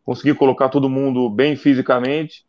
conseguir 0.04 0.34
colocar 0.34 0.68
todo 0.68 0.88
mundo 0.88 1.28
bem 1.28 1.56
fisicamente. 1.56 2.44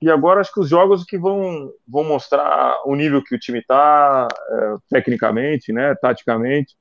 E 0.00 0.10
agora 0.10 0.40
acho 0.40 0.52
que 0.52 0.60
os 0.60 0.68
jogos 0.68 1.04
que 1.04 1.16
vão, 1.16 1.72
vão 1.88 2.04
mostrar 2.04 2.82
o 2.84 2.94
nível 2.94 3.22
que 3.22 3.34
o 3.34 3.38
time 3.38 3.60
está, 3.60 4.28
é, 4.50 4.74
tecnicamente, 4.90 5.72
né, 5.72 5.94
taticamente. 5.94 6.76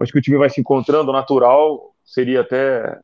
Acho 0.00 0.10
que 0.10 0.18
o 0.18 0.22
time 0.22 0.38
vai 0.38 0.50
se 0.50 0.60
encontrando 0.60 1.12
natural 1.12 1.93
seria 2.04 2.42
até 2.42 3.00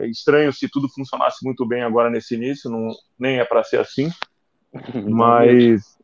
estranho 0.00 0.52
se 0.52 0.68
tudo 0.68 0.88
funcionasse 0.88 1.44
muito 1.44 1.66
bem 1.66 1.82
agora 1.82 2.10
nesse 2.10 2.34
início, 2.34 2.70
não, 2.70 2.88
nem 3.18 3.38
é 3.38 3.44
para 3.44 3.62
ser 3.62 3.78
assim, 3.80 4.10
mas, 5.08 5.98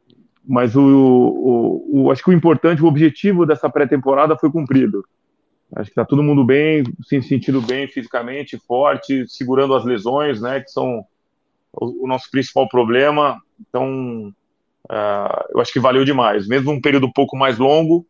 mas 0.45 0.77
o, 0.77 0.83
o, 0.83 2.03
o, 2.03 2.11
acho 2.11 2.23
que 2.23 2.31
o 2.31 2.35
importante, 2.35 2.83
o 2.83 2.87
objetivo 2.87 3.47
dessa 3.47 3.69
pré-temporada 3.69 4.37
foi 4.37 4.51
cumprido. 4.51 5.05
Acho 5.75 5.91
que 5.91 5.93
está 5.93 6.05
todo 6.05 6.23
mundo 6.23 6.45
bem, 6.45 6.83
se 7.05 7.21
sentindo 7.23 7.61
bem 7.61 7.87
fisicamente, 7.87 8.59
forte, 8.59 9.27
segurando 9.29 9.75
as 9.75 9.85
lesões, 9.85 10.41
né, 10.41 10.61
que 10.61 10.71
são 10.71 11.05
o, 11.73 12.05
o 12.05 12.09
nosso 12.09 12.31
principal 12.31 12.67
problema. 12.69 13.39
Então, 13.61 14.33
uh, 14.91 15.45
eu 15.51 15.61
acho 15.61 15.73
que 15.73 15.81
valeu 15.81 16.05
demais. 16.05 16.47
Mesmo 16.47 16.73
um 16.73 16.81
período 16.81 17.07
um 17.07 17.13
pouco 17.13 17.37
mais 17.37 17.59
longo, 17.59 18.07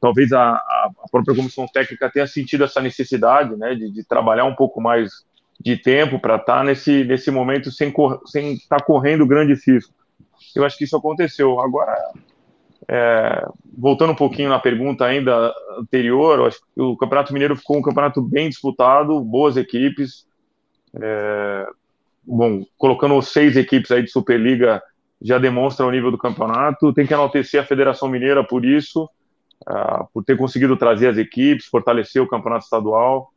talvez 0.00 0.32
a, 0.32 0.52
a, 0.52 0.90
própria 1.10 1.36
comissão 1.36 1.66
técnica 1.66 2.10
tenha 2.10 2.26
sentido 2.26 2.64
essa 2.64 2.80
necessidade, 2.80 3.54
né, 3.56 3.74
de, 3.74 3.90
de 3.90 4.04
trabalhar 4.04 4.44
um 4.44 4.54
pouco 4.54 4.80
mais 4.80 5.10
de 5.60 5.76
tempo 5.76 6.18
para 6.18 6.36
estar 6.36 6.58
tá 6.58 6.64
nesse, 6.64 7.04
nesse 7.04 7.30
momento 7.30 7.70
sem 7.70 7.88
estar 7.88 8.18
sem 8.24 8.58
tá 8.68 8.80
correndo 8.80 9.26
grandes 9.26 9.66
riscos. 9.66 9.94
Eu 10.56 10.64
acho 10.64 10.78
que 10.78 10.84
isso 10.84 10.96
aconteceu. 10.96 11.60
Agora, 11.60 11.94
é, 12.88 13.46
voltando 13.76 14.12
um 14.12 14.16
pouquinho 14.16 14.48
na 14.48 14.58
pergunta 14.58 15.04
ainda 15.04 15.52
anterior, 15.78 16.46
acho 16.46 16.58
que 16.74 16.80
o 16.80 16.96
Campeonato 16.96 17.32
Mineiro 17.32 17.54
ficou 17.56 17.76
um 17.76 17.82
campeonato 17.82 18.22
bem 18.22 18.48
disputado, 18.48 19.20
boas 19.20 19.56
equipes. 19.56 20.26
É, 21.00 21.66
bom, 22.24 22.64
colocando 22.78 23.20
seis 23.20 23.56
equipes 23.56 23.90
aí 23.90 24.02
de 24.02 24.10
Superliga 24.10 24.82
já 25.22 25.38
demonstra 25.38 25.86
o 25.86 25.90
nível 25.90 26.10
do 26.10 26.18
campeonato. 26.18 26.92
Tem 26.94 27.06
que 27.06 27.12
enaltecer 27.12 27.60
a 27.60 27.66
Federação 27.66 28.08
Mineira 28.08 28.42
por 28.42 28.64
isso, 28.64 29.08
uh, 29.68 30.06
por 30.12 30.24
ter 30.24 30.36
conseguido 30.36 30.76
trazer 30.76 31.08
as 31.08 31.18
equipes, 31.18 31.66
fortalecer 31.66 32.22
o 32.22 32.28
campeonato 32.28 32.64
estadual, 32.64 33.30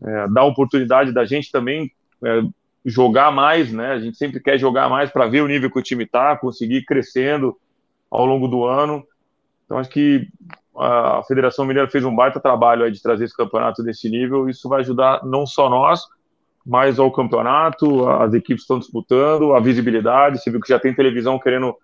uh, 0.00 0.32
dar 0.32 0.44
oportunidade 0.44 1.12
da 1.12 1.24
gente 1.24 1.50
também 1.50 1.92
uh, 2.22 2.52
jogar 2.84 3.30
mais, 3.30 3.72
né? 3.72 3.92
A 3.92 3.98
gente 3.98 4.16
sempre 4.16 4.40
quer 4.40 4.58
jogar 4.58 4.88
mais 4.88 5.10
para 5.10 5.26
ver 5.26 5.42
o 5.42 5.48
nível 5.48 5.70
que 5.70 5.78
o 5.78 5.82
time 5.82 6.04
está, 6.04 6.36
conseguir 6.36 6.76
ir 6.76 6.84
crescendo 6.84 7.56
ao 8.10 8.24
longo 8.24 8.48
do 8.48 8.64
ano. 8.64 9.04
Então, 9.64 9.78
acho 9.78 9.90
que 9.90 10.26
a 10.76 11.22
Federação 11.24 11.64
Mineira 11.64 11.90
fez 11.90 12.04
um 12.04 12.14
baita 12.14 12.40
trabalho 12.40 12.90
de 12.90 13.02
trazer 13.02 13.24
esse 13.24 13.36
campeonato 13.36 13.82
desse 13.82 14.08
nível. 14.08 14.48
Isso 14.48 14.68
vai 14.68 14.80
ajudar 14.80 15.24
não 15.24 15.44
só 15.44 15.68
nós, 15.68 16.00
mas 16.64 16.98
ao 16.98 17.10
campeonato, 17.10 18.08
as 18.08 18.32
equipes 18.32 18.62
estão 18.62 18.78
disputando, 18.78 19.54
a 19.54 19.60
visibilidade. 19.60 20.38
Você 20.38 20.50
viu 20.50 20.60
que 20.60 20.68
já 20.68 20.78
tem 20.78 20.94
televisão 20.94 21.38
querendo 21.38 21.74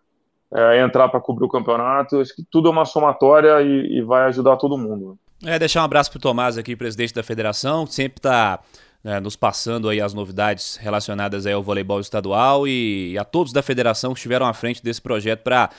é, 0.53 0.81
entrar 0.81 1.09
para 1.09 1.21
cobrir 1.21 1.45
o 1.45 1.49
campeonato. 1.49 2.21
Acho 2.21 2.35
que 2.35 2.45
tudo 2.51 2.69
é 2.69 2.71
uma 2.71 2.85
somatória 2.85 3.63
e, 3.63 3.99
e 3.99 4.03
vai 4.03 4.25
ajudar 4.25 4.57
todo 4.57 4.79
mundo. 4.79 5.19
É, 5.45 5.59
deixar 5.59 5.83
um 5.83 5.85
abraço 5.85 6.11
para 6.11 6.19
o 6.19 6.21
Tomás 6.21 6.57
aqui, 6.57 6.75
presidente 6.75 7.15
da 7.15 7.23
federação, 7.23 7.87
que 7.87 7.95
sempre 7.95 8.19
está 8.19 8.61
né, 9.03 9.21
nos 9.21 9.37
passando 9.37 9.89
aí 9.89 10.01
as 10.01 10.15
novidades 10.15 10.77
relacionadas 10.77 11.47
aí 11.47 11.53
ao 11.53 11.63
voleibol 11.63 12.01
estadual 12.01 12.67
e, 12.67 13.13
e 13.13 13.19
a 13.19 13.25
todos 13.25 13.53
da 13.53 13.63
federação 13.63 14.13
que 14.13 14.19
estiveram 14.19 14.47
à 14.47 14.55
frente 14.55 14.83
desse 14.83 15.03
projeto 15.03 15.43
para 15.43 15.71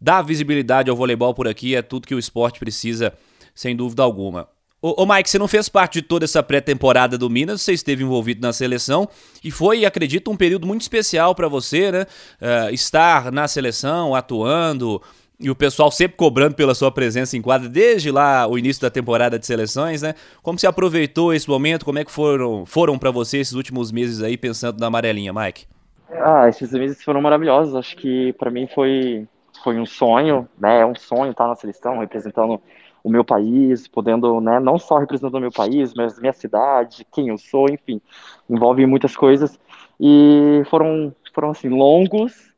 dar 0.00 0.22
visibilidade 0.22 0.88
ao 0.88 0.96
voleibol 0.96 1.34
por 1.34 1.48
aqui, 1.48 1.74
é 1.74 1.82
tudo 1.82 2.06
que 2.06 2.14
o 2.14 2.18
esporte 2.18 2.60
precisa, 2.60 3.12
sem 3.54 3.74
dúvida 3.74 4.02
alguma. 4.02 4.48
Ô, 4.80 5.02
ô 5.02 5.06
Mike, 5.06 5.28
você 5.28 5.38
não 5.38 5.48
fez 5.48 5.68
parte 5.68 6.00
de 6.00 6.02
toda 6.02 6.24
essa 6.24 6.40
pré-temporada 6.40 7.18
do 7.18 7.28
Minas, 7.28 7.62
você 7.62 7.72
esteve 7.72 8.04
envolvido 8.04 8.40
na 8.40 8.52
seleção 8.52 9.08
e 9.42 9.50
foi, 9.50 9.84
acredito, 9.84 10.30
um 10.30 10.36
período 10.36 10.66
muito 10.66 10.82
especial 10.82 11.34
para 11.34 11.48
você, 11.48 11.90
né? 11.90 12.06
Uh, 12.40 12.72
estar 12.72 13.32
na 13.32 13.48
seleção, 13.48 14.14
atuando, 14.14 15.02
e 15.40 15.50
o 15.50 15.54
pessoal 15.54 15.90
sempre 15.90 16.16
cobrando 16.16 16.54
pela 16.54 16.74
sua 16.74 16.92
presença 16.92 17.36
em 17.36 17.42
quadra 17.42 17.68
desde 17.68 18.10
lá 18.10 18.46
o 18.46 18.56
início 18.56 18.80
da 18.82 18.90
temporada 18.90 19.36
de 19.36 19.46
seleções, 19.46 20.02
né? 20.02 20.14
Como 20.42 20.56
você 20.58 20.66
aproveitou 20.66 21.34
esse 21.34 21.48
momento? 21.48 21.84
Como 21.84 21.98
é 21.98 22.04
que 22.04 22.10
foram, 22.10 22.64
foram 22.64 22.96
para 22.96 23.10
você 23.10 23.38
esses 23.38 23.54
últimos 23.54 23.90
meses 23.90 24.22
aí 24.22 24.36
pensando 24.36 24.78
na 24.78 24.86
amarelinha, 24.86 25.32
Mike? 25.32 25.66
Ah, 26.10 26.48
esses 26.48 26.72
meses 26.72 27.02
foram 27.02 27.20
maravilhosos. 27.20 27.74
Acho 27.74 27.96
que 27.96 28.32
para 28.34 28.50
mim 28.50 28.68
foi 28.72 29.26
foi 29.62 29.78
um 29.78 29.86
sonho, 29.86 30.48
né? 30.58 30.80
É 30.80 30.86
um 30.86 30.94
sonho 30.94 31.32
estar 31.32 31.46
na 31.46 31.56
seleção, 31.56 31.98
representando 31.98 32.60
o 33.08 33.10
meu 33.10 33.24
país, 33.24 33.88
podendo, 33.88 34.40
né, 34.40 34.60
não 34.60 34.78
só 34.78 34.98
representando 34.98 35.36
o 35.36 35.40
meu 35.40 35.50
país, 35.50 35.94
mas 35.94 36.18
minha 36.20 36.32
cidade, 36.32 37.06
quem 37.10 37.28
eu 37.28 37.38
sou, 37.38 37.68
enfim, 37.68 38.00
envolve 38.48 38.84
muitas 38.86 39.16
coisas. 39.16 39.58
E 39.98 40.62
foram, 40.70 41.14
foram 41.34 41.50
assim, 41.50 41.68
longos, 41.68 42.52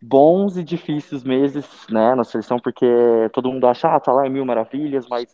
bons 0.00 0.56
e 0.56 0.62
difíceis 0.62 1.24
meses, 1.24 1.66
né, 1.90 2.14
na 2.14 2.24
seleção, 2.24 2.58
porque 2.58 2.86
todo 3.32 3.50
mundo 3.50 3.66
acha, 3.66 3.88
ah, 3.94 4.00
tá 4.00 4.12
lá 4.12 4.26
em 4.26 4.30
mil 4.30 4.44
maravilhas, 4.44 5.06
mas 5.08 5.26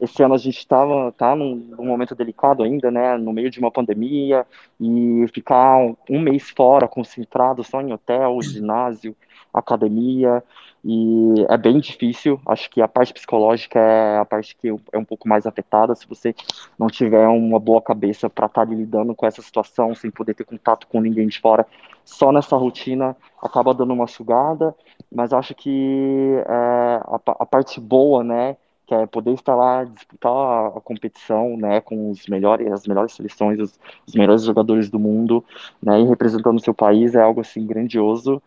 esse 0.00 0.22
ano 0.22 0.34
a 0.34 0.38
gente 0.38 0.58
estava 0.58 1.10
tá 1.12 1.34
num, 1.34 1.54
num, 1.54 1.86
momento 1.86 2.14
delicado 2.14 2.62
ainda, 2.62 2.90
né, 2.90 3.16
no 3.16 3.32
meio 3.32 3.50
de 3.50 3.58
uma 3.58 3.70
pandemia, 3.70 4.46
e 4.78 5.26
ficar 5.32 5.78
um, 5.78 5.96
um 6.10 6.20
mês 6.20 6.50
fora, 6.50 6.86
concentrado 6.86 7.64
só 7.64 7.80
em 7.80 7.92
hotel, 7.92 8.40
ginásio, 8.42 9.16
academia, 9.52 10.42
e 10.84 11.46
é 11.48 11.56
bem 11.56 11.80
difícil. 11.80 12.38
Acho 12.44 12.68
que 12.68 12.82
a 12.82 12.86
parte 12.86 13.14
psicológica 13.14 13.78
é 13.78 14.18
a 14.18 14.24
parte 14.24 14.54
que 14.54 14.68
é 14.68 14.98
um 14.98 15.04
pouco 15.04 15.26
mais 15.26 15.46
afetada. 15.46 15.94
Se 15.94 16.06
você 16.06 16.34
não 16.78 16.88
tiver 16.88 17.26
uma 17.26 17.58
boa 17.58 17.80
cabeça 17.80 18.28
para 18.28 18.44
estar 18.46 18.66
tá 18.66 18.70
lidando 18.70 19.14
com 19.14 19.24
essa 19.24 19.40
situação, 19.40 19.94
sem 19.94 20.10
poder 20.10 20.34
ter 20.34 20.44
contato 20.44 20.86
com 20.86 21.00
ninguém 21.00 21.26
de 21.26 21.40
fora, 21.40 21.66
só 22.04 22.30
nessa 22.30 22.54
rotina 22.54 23.16
acaba 23.42 23.72
dando 23.72 23.94
uma 23.94 24.06
sugada. 24.06 24.74
Mas 25.10 25.32
acho 25.32 25.54
que 25.54 26.34
é, 26.46 27.00
a, 27.02 27.20
a, 27.24 27.46
parte 27.46 27.80
boa, 27.80 28.22
né, 28.22 28.54
que 28.86 28.94
é 28.94 29.06
poder 29.06 29.32
estar 29.32 29.54
lá 29.54 29.84
disputar 29.84 30.66
a 30.76 30.80
competição, 30.82 31.56
né, 31.56 31.80
com 31.80 32.10
os 32.10 32.26
melhores, 32.26 32.70
as 32.70 32.86
melhores 32.86 33.12
seleções, 33.12 33.58
os, 33.58 33.80
os 34.06 34.14
melhores 34.14 34.42
jogadores 34.44 34.90
do 34.90 34.98
mundo, 34.98 35.42
né, 35.82 35.98
e 36.00 36.04
representando 36.04 36.58
o 36.58 36.62
seu 36.62 36.74
país 36.74 37.14
é 37.14 37.22
algo 37.22 37.40
assim 37.40 37.66
grandioso. 37.66 38.42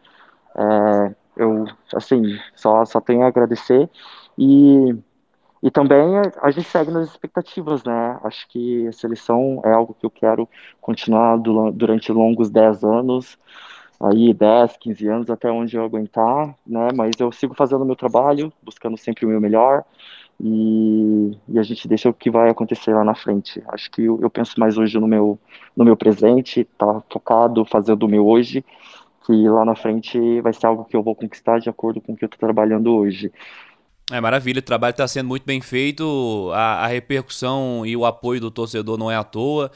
É, 0.55 1.15
eu, 1.37 1.65
assim, 1.93 2.23
só, 2.55 2.85
só 2.85 2.99
tenho 3.01 3.23
a 3.23 3.27
agradecer 3.27 3.89
e, 4.37 4.95
e 5.63 5.71
também 5.71 5.99
a 6.41 6.51
gente 6.51 6.67
segue 6.67 6.91
nas 6.91 7.09
expectativas, 7.09 7.83
né? 7.83 8.19
Acho 8.23 8.47
que 8.49 8.87
a 8.87 8.91
seleção 8.91 9.61
é 9.65 9.71
algo 9.71 9.93
que 9.93 10.05
eu 10.05 10.11
quero 10.11 10.47
continuar 10.81 11.37
durante 11.37 12.11
longos 12.11 12.49
10 12.49 12.83
anos, 12.83 13.37
aí 13.99 14.33
10, 14.33 14.77
15 14.77 15.07
anos, 15.07 15.29
até 15.29 15.51
onde 15.51 15.75
eu 15.75 15.83
aguentar, 15.83 16.55
né? 16.65 16.89
Mas 16.95 17.11
eu 17.19 17.31
sigo 17.31 17.53
fazendo 17.55 17.81
o 17.81 17.85
meu 17.85 17.95
trabalho, 17.95 18.53
buscando 18.61 18.97
sempre 18.97 19.25
o 19.25 19.29
meu 19.29 19.41
melhor, 19.41 19.83
e, 20.39 21.35
e, 21.49 21.57
a 21.57 21.63
gente 21.63 21.87
deixa 21.87 22.09
o 22.09 22.13
que 22.13 22.29
vai 22.29 22.49
acontecer 22.49 22.93
lá 22.93 23.03
na 23.03 23.15
frente. 23.15 23.61
Acho 23.69 23.89
que 23.89 24.03
eu, 24.03 24.19
eu 24.21 24.29
penso 24.29 24.59
mais 24.59 24.77
hoje 24.77 24.99
no 24.99 25.07
meu, 25.07 25.39
no 25.75 25.83
meu 25.83 25.97
presente, 25.97 26.63
tá 26.77 27.01
focado, 27.09 27.65
fazendo 27.65 28.03
o 28.03 28.07
meu 28.07 28.27
hoje, 28.27 28.63
que 29.27 29.49
lá 29.49 29.65
na 29.65 29.75
frente 29.75 30.39
vai 30.39 30.53
ser 30.53 30.65
algo 30.67 30.85
que 30.85 30.95
eu 30.95 31.03
vou 31.03 31.13
conquistar 31.13 31.59
de 31.59 31.69
acordo 31.69 31.99
com 31.99 32.13
o 32.13 32.15
que 32.15 32.23
eu 32.23 32.27
estou 32.27 32.39
trabalhando 32.39 32.95
hoje. 32.95 33.29
É 34.09 34.21
maravilha, 34.21 34.59
o 34.59 34.63
trabalho 34.63 34.91
está 34.91 35.05
sendo 35.05 35.27
muito 35.27 35.43
bem 35.45 35.59
feito, 35.59 36.49
a, 36.53 36.85
a, 36.85 36.87
repercussão 36.87 37.85
e 37.85 37.97
o 37.97 38.05
apoio 38.05 38.39
do 38.39 38.49
torcedor 38.49 38.97
não 38.97 39.11
é 39.11 39.17
à 39.17 39.23
toa. 39.23 39.69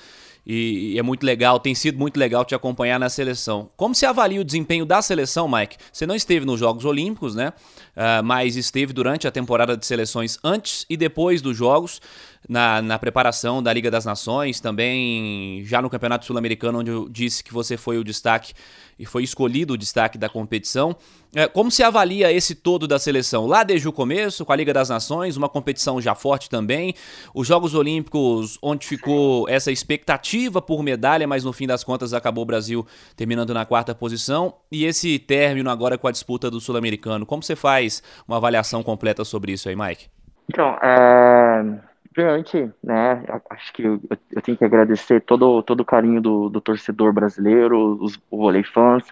E, 0.47 0.93
e, 0.93 0.99
é 0.99 1.03
muito 1.03 1.23
legal, 1.23 1.59
tem 1.59 1.75
sido 1.75 1.99
muito 1.99 2.17
legal 2.17 2.43
te 2.45 2.55
acompanhar 2.55 2.99
na 2.99 3.09
seleção. 3.09 3.69
Como 3.75 3.93
você 3.93 4.05
avalia 4.05 4.41
o 4.41 4.43
desempenho 4.43 4.85
da 4.85 5.01
seleção, 5.01 5.47
Mike? 5.47 5.77
Você 5.91 6.07
não 6.07 6.15
esteve 6.15 6.45
nos 6.45 6.59
Jogos 6.59 6.85
Olímpicos, 6.85 7.35
né? 7.35 7.53
Uh, 7.95 8.23
mas 8.23 8.55
esteve 8.55 8.93
durante 8.93 9.27
a 9.27 9.31
temporada 9.31 9.77
de 9.77 9.85
seleções 9.85 10.39
antes 10.43 10.85
e 10.89 10.97
depois 10.97 11.41
dos 11.41 11.55
Jogos 11.55 12.01
na, 12.47 12.81
na 12.81 12.97
preparação 12.97 13.61
da 13.61 13.71
Liga 13.71 13.91
das 13.91 14.05
Nações, 14.05 14.59
também 14.59 15.63
já 15.65 15.81
no 15.81 15.89
Campeonato 15.89 16.25
Sul-Americano, 16.25 16.79
onde 16.79 16.91
eu 16.91 17.07
disse 17.07 17.43
que 17.43 17.53
você 17.53 17.77
foi 17.77 17.97
o 17.97 18.03
destaque 18.03 18.53
e 18.97 19.05
foi 19.05 19.23
escolhido 19.23 19.73
o 19.73 19.77
destaque 19.77 20.17
da 20.17 20.29
competição. 20.29 20.95
É, 21.33 21.47
como 21.47 21.71
se 21.71 21.81
avalia 21.81 22.31
esse 22.31 22.53
todo 22.53 22.87
da 22.87 22.99
seleção? 22.99 23.47
Lá 23.47 23.63
desde 23.63 23.87
o 23.87 23.91
começo, 23.91 24.43
com 24.43 24.51
a 24.51 24.55
Liga 24.55 24.73
das 24.73 24.89
Nações, 24.89 25.37
uma 25.37 25.47
competição 25.47 26.01
já 26.01 26.13
forte 26.13 26.49
também, 26.49 26.93
os 27.33 27.47
Jogos 27.47 27.73
Olímpicos, 27.73 28.59
onde 28.61 28.85
ficou 28.85 29.47
essa 29.47 29.71
expectativa 29.71 30.61
por 30.61 30.83
medalha, 30.83 31.25
mas 31.25 31.43
no 31.43 31.53
fim 31.53 31.65
das 31.65 31.83
contas 31.83 32.13
acabou 32.13 32.43
o 32.43 32.45
Brasil 32.45 32.85
terminando 33.15 33.53
na 33.53 33.65
quarta 33.65 33.95
posição, 33.95 34.53
e 34.71 34.83
esse 34.83 35.17
término 35.17 35.69
agora 35.69 35.97
com 35.97 36.07
a 36.07 36.11
disputa 36.11 36.51
do 36.51 36.59
Sul-Americano. 36.59 37.25
Como 37.25 37.41
você 37.41 37.55
faz 37.55 38.03
uma 38.27 38.37
avaliação 38.37 38.83
completa 38.83 39.23
sobre 39.23 39.53
isso 39.53 39.69
aí, 39.69 39.75
Mike? 39.75 40.07
Então, 40.49 40.77
é 40.81 41.90
Primeiramente, 42.13 42.69
né, 42.83 43.23
acho 43.49 43.71
que 43.71 43.83
eu, 43.83 44.01
eu, 44.31 44.41
tenho 44.41 44.57
que 44.57 44.65
agradecer 44.65 45.21
todo, 45.21 45.63
todo 45.63 45.79
o 45.79 45.85
carinho 45.85 46.21
do, 46.21 46.49
do 46.49 46.59
torcedor 46.59 47.13
brasileiro, 47.13 47.97
os 48.01 48.19
vôlei 48.29 48.63
fãs, 48.63 49.05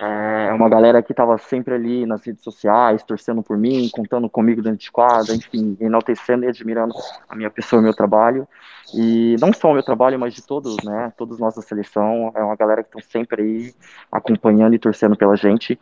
é 0.00 0.50
uma 0.52 0.66
galera 0.66 1.02
que 1.02 1.12
estava 1.12 1.36
sempre 1.36 1.74
ali 1.74 2.06
nas 2.06 2.24
redes 2.24 2.42
sociais, 2.42 3.02
torcendo 3.02 3.42
por 3.42 3.58
mim, 3.58 3.90
contando 3.92 4.30
comigo 4.30 4.62
dentro 4.62 4.78
de 4.78 4.90
quadra, 4.90 5.34
enfim, 5.34 5.76
enaltecendo 5.78 6.46
e 6.46 6.48
admirando 6.48 6.94
a 7.28 7.36
minha 7.36 7.50
pessoa 7.50 7.78
e 7.78 7.82
o 7.82 7.84
meu 7.84 7.94
trabalho. 7.94 8.48
E 8.94 9.36
não 9.38 9.52
só 9.52 9.70
o 9.70 9.74
meu 9.74 9.82
trabalho, 9.82 10.18
mas 10.18 10.32
de 10.32 10.42
todos, 10.42 10.76
né, 10.82 11.12
todos 11.18 11.38
nós 11.38 11.54
da 11.54 11.60
seleção, 11.60 12.32
é 12.34 12.42
uma 12.42 12.56
galera 12.56 12.82
que 12.82 12.88
estão 12.88 13.02
sempre 13.02 13.42
aí 13.42 13.74
acompanhando 14.10 14.74
e 14.74 14.78
torcendo 14.78 15.16
pela 15.16 15.36
gente. 15.36 15.78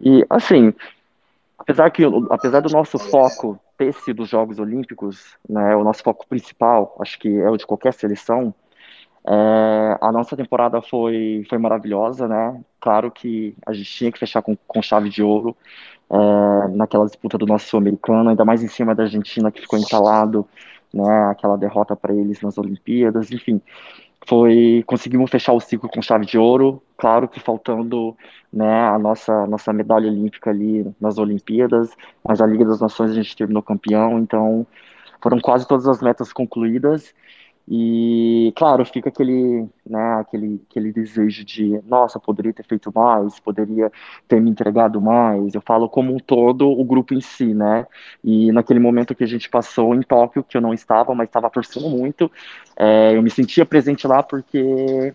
E, 0.00 0.24
assim, 0.30 0.72
apesar 1.58 1.90
que 1.90 2.02
apesar 2.30 2.60
do 2.60 2.70
nosso 2.70 2.98
foco 2.98 3.60
ter 3.80 3.94
sido 3.94 4.24
os 4.24 4.28
Jogos 4.28 4.58
Olímpicos, 4.58 5.38
né, 5.48 5.74
o 5.74 5.82
nosso 5.82 6.02
foco 6.02 6.26
principal, 6.28 6.94
acho 7.00 7.18
que 7.18 7.34
é 7.40 7.48
o 7.48 7.56
de 7.56 7.66
qualquer 7.66 7.94
seleção, 7.94 8.54
é, 9.26 9.98
a 9.98 10.12
nossa 10.12 10.36
temporada 10.36 10.82
foi, 10.82 11.46
foi 11.48 11.56
maravilhosa, 11.56 12.28
né? 12.28 12.62
Claro 12.78 13.10
que 13.10 13.54
a 13.66 13.72
gente 13.72 13.90
tinha 13.90 14.12
que 14.12 14.18
fechar 14.18 14.42
com, 14.42 14.54
com 14.66 14.82
chave 14.82 15.08
de 15.08 15.22
ouro 15.22 15.56
é, 16.10 16.68
naquela 16.68 17.06
disputa 17.06 17.38
do 17.38 17.46
nosso 17.46 17.68
sul-americano, 17.68 18.30
ainda 18.30 18.44
mais 18.44 18.62
em 18.62 18.68
cima 18.68 18.94
da 18.94 19.04
Argentina 19.04 19.50
que 19.50 19.62
ficou 19.62 19.78
entalado, 19.78 20.46
né? 20.92 21.24
Aquela 21.30 21.56
derrota 21.56 21.96
para 21.96 22.14
eles 22.14 22.42
nas 22.42 22.58
Olimpíadas, 22.58 23.30
enfim 23.30 23.62
foi 24.26 24.82
conseguimos 24.86 25.30
fechar 25.30 25.52
o 25.52 25.60
ciclo 25.60 25.88
com 25.88 26.02
chave 26.02 26.26
de 26.26 26.38
ouro, 26.38 26.82
claro 26.96 27.28
que 27.28 27.40
faltando 27.40 28.16
né, 28.52 28.88
a 28.88 28.98
nossa 28.98 29.46
nossa 29.46 29.72
medalha 29.72 30.08
olímpica 30.08 30.50
ali 30.50 30.86
nas 31.00 31.18
Olimpíadas, 31.18 31.96
mas 32.22 32.40
a 32.40 32.46
Liga 32.46 32.64
das 32.64 32.80
Nações 32.80 33.10
a 33.10 33.14
gente 33.14 33.36
terminou 33.36 33.62
campeão, 33.62 34.18
então 34.18 34.66
foram 35.20 35.40
quase 35.40 35.66
todas 35.66 35.86
as 35.86 36.00
metas 36.00 36.32
concluídas 36.32 37.14
e, 37.72 38.52
claro, 38.56 38.84
fica 38.84 39.10
aquele, 39.10 39.64
né, 39.86 40.14
aquele, 40.14 40.60
aquele 40.68 40.92
desejo 40.92 41.44
de, 41.44 41.80
nossa, 41.86 42.18
poderia 42.18 42.52
ter 42.52 42.64
feito 42.64 42.90
mais, 42.92 43.38
poderia 43.38 43.92
ter 44.26 44.40
me 44.40 44.50
entregado 44.50 45.00
mais. 45.00 45.54
Eu 45.54 45.60
falo 45.60 45.88
como 45.88 46.12
um 46.12 46.18
todo, 46.18 46.68
o 46.68 46.84
grupo 46.84 47.14
em 47.14 47.20
si, 47.20 47.54
né? 47.54 47.86
E 48.24 48.50
naquele 48.50 48.80
momento 48.80 49.14
que 49.14 49.22
a 49.22 49.26
gente 49.26 49.48
passou 49.48 49.94
em 49.94 50.02
Tóquio, 50.02 50.42
que 50.42 50.56
eu 50.56 50.60
não 50.60 50.74
estava, 50.74 51.14
mas 51.14 51.28
estava 51.28 51.48
torcendo 51.48 51.88
muito, 51.88 52.28
é, 52.76 53.16
eu 53.16 53.22
me 53.22 53.30
sentia 53.30 53.64
presente 53.64 54.04
lá 54.04 54.20
porque 54.20 55.14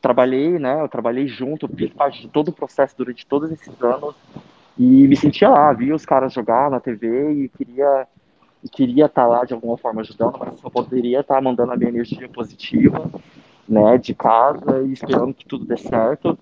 trabalhei, 0.00 0.60
né? 0.60 0.80
Eu 0.80 0.88
trabalhei 0.88 1.26
junto, 1.26 1.66
fiz 1.66 1.90
parte 1.92 2.22
de 2.22 2.28
todo 2.28 2.50
o 2.50 2.52
processo 2.52 2.96
durante 2.96 3.26
todos 3.26 3.50
esses 3.50 3.82
anos 3.82 4.14
e 4.78 5.08
me 5.08 5.16
sentia 5.16 5.48
lá, 5.48 5.72
via 5.72 5.94
os 5.94 6.06
caras 6.06 6.32
jogar 6.32 6.70
na 6.70 6.78
TV 6.78 7.32
e 7.32 7.48
queria 7.48 8.06
e 8.62 8.68
queria 8.68 9.06
estar 9.06 9.22
tá 9.22 9.28
lá 9.28 9.44
de 9.44 9.54
alguma 9.54 9.76
forma 9.76 10.00
ajudando, 10.00 10.38
mas 10.38 10.60
só 10.60 10.68
poderia 10.68 11.20
estar 11.20 11.36
tá 11.36 11.40
mandando 11.40 11.72
a 11.72 11.76
minha 11.76 11.90
energia 11.90 12.28
positiva, 12.28 13.10
né, 13.68 13.98
de 13.98 14.14
casa 14.14 14.82
e 14.82 14.92
esperando 14.92 15.34
que 15.34 15.46
tudo 15.46 15.64
dê 15.64 15.76
certo. 15.76 16.38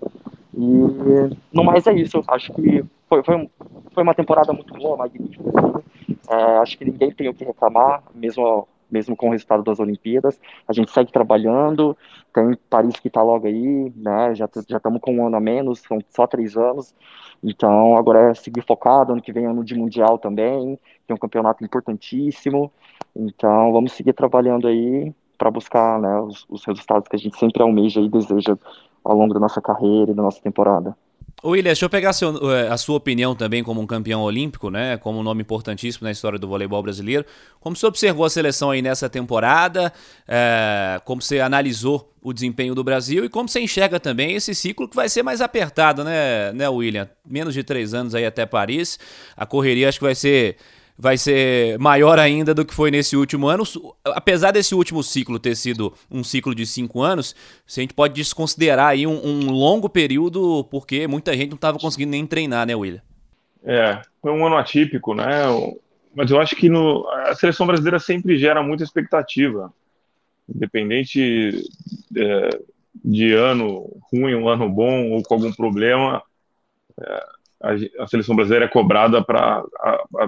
E 0.54 1.36
no 1.52 1.62
mais 1.64 1.86
é 1.86 1.92
isso. 1.92 2.22
Acho 2.26 2.52
que 2.52 2.84
foi, 3.08 3.22
foi, 3.22 3.48
foi 3.92 4.02
uma 4.02 4.14
temporada 4.14 4.52
muito 4.52 4.74
boa, 4.74 4.96
magnífica. 4.96 5.44
Assim. 5.48 6.16
É, 6.28 6.58
acho 6.58 6.76
que 6.76 6.84
ninguém 6.84 7.10
tem 7.10 7.28
o 7.28 7.34
que 7.34 7.44
reclamar, 7.44 8.02
mesmo 8.14 8.66
mesmo 8.90 9.16
com 9.16 9.28
o 9.28 9.30
resultado 9.32 9.62
das 9.62 9.78
Olimpíadas. 9.80 10.40
A 10.66 10.72
gente 10.72 10.90
segue 10.90 11.12
trabalhando, 11.12 11.96
tem 12.32 12.56
Paris 12.68 12.98
que 13.00 13.08
está 13.08 13.22
logo 13.22 13.46
aí, 13.46 13.92
né? 13.96 14.34
Já 14.34 14.46
estamos 14.46 15.00
com 15.00 15.14
um 15.14 15.26
ano 15.26 15.36
a 15.36 15.40
menos, 15.40 15.80
são 15.80 15.98
só 16.08 16.26
três 16.26 16.56
anos. 16.56 16.94
Então 17.42 17.96
agora 17.96 18.30
é 18.30 18.34
seguir 18.34 18.64
focado. 18.64 19.12
Ano 19.12 19.22
que 19.22 19.32
vem 19.32 19.44
é 19.44 19.48
ano 19.48 19.64
de 19.64 19.74
mundial 19.74 20.18
também, 20.18 20.78
que 21.06 21.12
é 21.12 21.14
um 21.14 21.18
campeonato 21.18 21.64
importantíssimo. 21.64 22.72
Então 23.14 23.72
vamos 23.72 23.92
seguir 23.92 24.12
trabalhando 24.12 24.68
aí 24.68 25.14
para 25.36 25.50
buscar 25.50 26.00
né, 26.00 26.20
os, 26.20 26.44
os 26.48 26.64
resultados 26.64 27.08
que 27.08 27.16
a 27.16 27.18
gente 27.18 27.38
sempre 27.38 27.62
almeja 27.62 28.00
e 28.00 28.08
deseja 28.08 28.56
ao 29.04 29.16
longo 29.16 29.32
da 29.32 29.40
nossa 29.40 29.62
carreira 29.62 30.10
e 30.10 30.14
da 30.14 30.22
nossa 30.22 30.40
temporada. 30.42 30.96
William, 31.44 31.70
deixa 31.70 31.84
eu 31.84 31.90
pegar 31.90 32.12
seu, 32.12 32.52
eh, 32.52 32.68
a 32.68 32.76
sua 32.76 32.96
opinião 32.96 33.34
também 33.34 33.62
como 33.62 33.80
um 33.80 33.86
campeão 33.86 34.22
olímpico, 34.22 34.70
né? 34.70 34.96
Como 34.96 35.20
um 35.20 35.22
nome 35.22 35.42
importantíssimo 35.42 36.04
na 36.04 36.10
história 36.10 36.38
do 36.38 36.48
voleibol 36.48 36.82
brasileiro. 36.82 37.24
Como 37.60 37.76
você 37.76 37.86
observou 37.86 38.24
a 38.24 38.30
seleção 38.30 38.70
aí 38.70 38.82
nessa 38.82 39.08
temporada? 39.08 39.92
É, 40.26 41.00
como 41.04 41.22
você 41.22 41.38
analisou 41.38 42.12
o 42.20 42.32
desempenho 42.32 42.74
do 42.74 42.82
Brasil 42.82 43.24
e 43.24 43.28
como 43.28 43.48
você 43.48 43.60
enxerga 43.60 44.00
também 44.00 44.34
esse 44.34 44.52
ciclo 44.52 44.88
que 44.88 44.96
vai 44.96 45.08
ser 45.08 45.22
mais 45.22 45.40
apertado, 45.40 46.02
né, 46.02 46.52
né, 46.52 46.68
William? 46.68 47.08
Menos 47.24 47.54
de 47.54 47.62
três 47.62 47.94
anos 47.94 48.16
aí 48.16 48.26
até 48.26 48.44
Paris. 48.44 48.98
A 49.36 49.46
correria 49.46 49.88
acho 49.88 49.98
que 49.98 50.04
vai 50.04 50.16
ser 50.16 50.56
vai 50.98 51.16
ser 51.16 51.78
maior 51.78 52.18
ainda 52.18 52.52
do 52.52 52.64
que 52.64 52.74
foi 52.74 52.90
nesse 52.90 53.16
último 53.16 53.46
ano. 53.46 53.62
Apesar 54.04 54.50
desse 54.50 54.74
último 54.74 55.02
ciclo 55.02 55.38
ter 55.38 55.54
sido 55.54 55.94
um 56.10 56.24
ciclo 56.24 56.54
de 56.54 56.66
cinco 56.66 57.00
anos, 57.00 57.36
a 57.66 57.80
gente 57.80 57.94
pode 57.94 58.14
desconsiderar 58.14 58.88
aí 58.88 59.06
um, 59.06 59.24
um 59.24 59.50
longo 59.50 59.88
período, 59.88 60.64
porque 60.64 61.06
muita 61.06 61.36
gente 61.36 61.50
não 61.50 61.56
estava 61.56 61.78
conseguindo 61.78 62.10
nem 62.10 62.26
treinar, 62.26 62.66
né, 62.66 62.74
William? 62.74 63.00
É, 63.62 64.02
foi 64.20 64.32
um 64.32 64.44
ano 64.44 64.56
atípico, 64.56 65.14
né? 65.14 65.42
Mas 66.14 66.30
eu 66.30 66.40
acho 66.40 66.56
que 66.56 66.68
no, 66.68 67.08
a 67.08 67.34
seleção 67.36 67.66
brasileira 67.66 68.00
sempre 68.00 68.36
gera 68.36 68.62
muita 68.62 68.82
expectativa, 68.82 69.72
independente 70.52 71.62
é, 72.16 72.48
de 73.04 73.32
ano 73.32 73.88
ruim, 74.12 74.34
um 74.34 74.48
ano 74.48 74.68
bom 74.68 75.12
ou 75.12 75.22
com 75.22 75.34
algum 75.34 75.52
problema. 75.52 76.22
É, 77.00 77.37
a, 77.62 78.06
seleção 78.06 78.36
brasileira 78.36 78.66
é 78.66 78.68
cobrada 78.68 79.22
para 79.22 79.64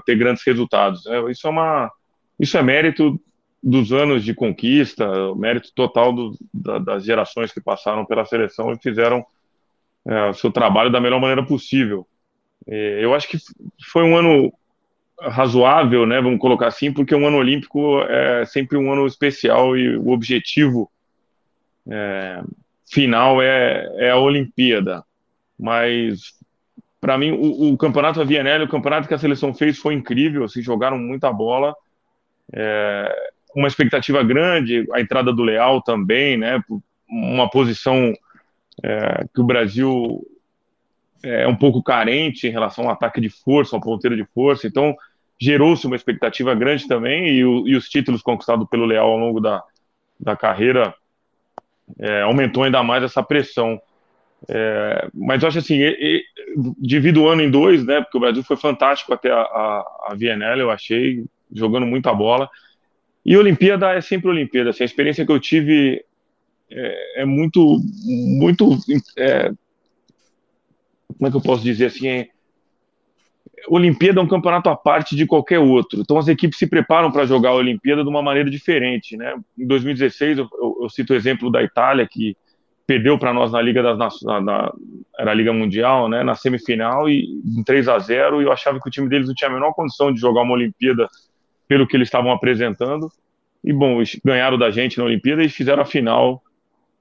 ter 0.04 0.16
grandes 0.16 0.42
resultados. 0.44 1.06
É, 1.06 1.30
isso 1.30 1.46
é 1.46 1.50
uma 1.50 1.90
isso 2.38 2.56
é 2.56 2.62
mérito 2.62 3.20
dos 3.62 3.92
anos 3.92 4.24
de 4.24 4.34
conquista, 4.34 5.06
mérito 5.36 5.70
total 5.74 6.12
do, 6.12 6.38
da, 6.52 6.78
das 6.78 7.04
gerações 7.04 7.52
que 7.52 7.60
passaram 7.60 8.06
pela 8.06 8.24
seleção 8.24 8.72
e 8.72 8.78
fizeram 8.78 9.24
é, 10.06 10.30
o 10.30 10.34
seu 10.34 10.50
trabalho 10.50 10.90
da 10.90 11.00
melhor 11.00 11.20
maneira 11.20 11.44
possível. 11.44 12.06
É, 12.66 13.04
eu 13.04 13.14
acho 13.14 13.28
que 13.28 13.36
foi 13.90 14.02
um 14.02 14.16
ano 14.16 14.52
razoável, 15.20 16.06
né, 16.06 16.18
vamos 16.20 16.40
colocar 16.40 16.68
assim, 16.68 16.90
porque 16.90 17.14
um 17.14 17.26
ano 17.26 17.36
olímpico 17.36 18.00
é 18.04 18.46
sempre 18.46 18.78
um 18.78 18.90
ano 18.90 19.06
especial 19.06 19.76
e 19.76 19.98
o 19.98 20.08
objetivo 20.08 20.90
é, 21.90 22.42
final 22.90 23.42
é, 23.42 23.86
é 23.98 24.10
a 24.10 24.16
Olimpíada. 24.16 25.04
Mas 25.58 26.39
para 27.00 27.16
mim, 27.16 27.30
o, 27.32 27.72
o, 27.72 27.78
campeonato 27.78 28.20
Avianelli, 28.20 28.64
o 28.64 28.68
campeonato 28.68 29.08
que 29.08 29.14
a 29.14 29.18
seleção 29.18 29.54
fez 29.54 29.78
foi 29.78 29.94
incrível, 29.94 30.44
assim, 30.44 30.60
jogaram 30.60 30.98
muita 30.98 31.32
bola, 31.32 31.74
é, 32.52 33.30
uma 33.56 33.68
expectativa 33.68 34.22
grande, 34.22 34.86
a 34.92 35.00
entrada 35.00 35.32
do 35.32 35.42
Leal 35.42 35.82
também, 35.82 36.36
né, 36.36 36.62
uma 37.08 37.48
posição 37.48 38.12
é, 38.82 39.24
que 39.34 39.40
o 39.40 39.44
Brasil 39.44 40.26
é 41.22 41.46
um 41.46 41.56
pouco 41.56 41.82
carente 41.82 42.46
em 42.46 42.50
relação 42.50 42.84
ao 42.84 42.92
ataque 42.92 43.20
de 43.20 43.28
força, 43.28 43.76
ao 43.76 43.80
ponteiro 43.80 44.16
de 44.16 44.24
força, 44.34 44.66
então 44.66 44.94
gerou-se 45.40 45.86
uma 45.86 45.96
expectativa 45.96 46.54
grande 46.54 46.86
também, 46.86 47.28
e, 47.28 47.44
o, 47.44 47.66
e, 47.66 47.74
os 47.74 47.88
títulos 47.88 48.20
conquistados 48.20 48.68
pelo 48.68 48.84
Leal 48.84 49.10
ao 49.10 49.18
longo 49.18 49.40
da, 49.40 49.62
da 50.18 50.36
carreira 50.36 50.94
é, 51.98 52.22
aumentou 52.22 52.62
ainda 52.62 52.82
mais 52.82 53.02
essa 53.02 53.22
pressão. 53.22 53.80
É, 54.48 55.09
mas 55.12 55.44
acho 55.44 55.59
assim, 55.59 55.76
e, 55.76 55.88
e, 55.88 56.24
divido 56.79 57.22
o 57.22 57.29
ano 57.29 57.42
em 57.42 57.50
dois, 57.50 57.85
né? 57.85 58.00
Porque 58.00 58.16
o 58.16 58.20
Brasil 58.20 58.42
foi 58.42 58.57
fantástico 58.57 59.12
até 59.12 59.31
a, 59.31 59.40
a, 59.40 60.09
a 60.09 60.14
VNL, 60.14 60.61
eu 60.61 60.70
achei, 60.70 61.24
jogando 61.53 61.87
muita 61.87 62.12
bola. 62.14 62.48
E 63.24 63.37
Olimpíada 63.37 63.92
é 63.92 64.00
sempre 64.00 64.31
Olimpíada. 64.31 64.70
Assim, 64.70 64.83
a 64.83 64.87
experiência 64.87 65.26
que 65.26 65.33
eu 65.33 65.38
tive 65.38 66.05
é, 66.70 67.22
é 67.22 67.24
muito, 67.24 67.79
muito. 68.05 68.79
É, 69.18 69.53
como 71.18 71.26
é 71.26 71.31
que 71.31 71.37
eu 71.37 71.42
posso 71.42 71.62
dizer 71.62 71.87
assim? 71.87 72.09
É, 72.09 72.29
Olimpíada 73.68 74.20
é 74.20 74.22
um 74.22 74.29
campeonato 74.29 74.70
à 74.70 74.76
parte 74.76 75.14
de 75.14 75.26
qualquer 75.26 75.59
outro. 75.59 76.00
Então 76.00 76.16
as 76.16 76.29
equipes 76.29 76.59
se 76.59 76.66
preparam 76.66 77.12
para 77.12 77.26
jogar 77.26 77.50
a 77.50 77.55
Olimpíada 77.55 78.03
de 78.03 78.09
uma 78.09 78.22
maneira 78.22 78.48
diferente, 78.48 79.16
né? 79.16 79.35
Em 79.59 79.66
2016, 79.66 80.38
eu, 80.38 80.48
eu, 80.53 80.79
eu 80.83 80.88
cito 80.88 81.12
o 81.12 81.16
exemplo 81.16 81.50
da 81.50 81.62
Itália, 81.62 82.09
que 82.11 82.35
perdeu 82.90 83.16
para 83.16 83.33
nós 83.33 83.53
na 83.53 83.62
Liga 83.62 83.85
das 83.85 84.20
na, 84.20 84.72
era 85.16 85.31
a 85.31 85.35
Liga 85.35 85.53
Mundial, 85.53 86.09
né, 86.09 86.24
na 86.24 86.35
semifinal 86.35 87.09
e 87.09 87.40
em 87.46 87.62
3 87.62 87.87
a 87.87 87.96
0 88.00 88.42
e 88.42 88.46
eu 88.46 88.53
achava 88.53 88.81
que 88.81 88.88
o 88.88 88.90
time 88.90 89.09
deles 89.09 89.29
não 89.29 89.35
tinha 89.35 89.48
a 89.48 89.53
menor 89.53 89.72
condição 89.74 90.12
de 90.12 90.18
jogar 90.18 90.42
uma 90.42 90.55
Olimpíada 90.55 91.09
pelo 91.68 91.87
que 91.87 91.96
eles 91.96 92.09
estavam 92.09 92.33
apresentando. 92.33 93.09
E 93.62 93.72
bom, 93.72 94.03
ganharam 94.24 94.59
da 94.59 94.72
gente 94.72 94.98
na 94.98 95.05
Olimpíada 95.05 95.44
e 95.44 95.48
fizeram 95.48 95.85
a 95.85 95.87
final 95.87 96.42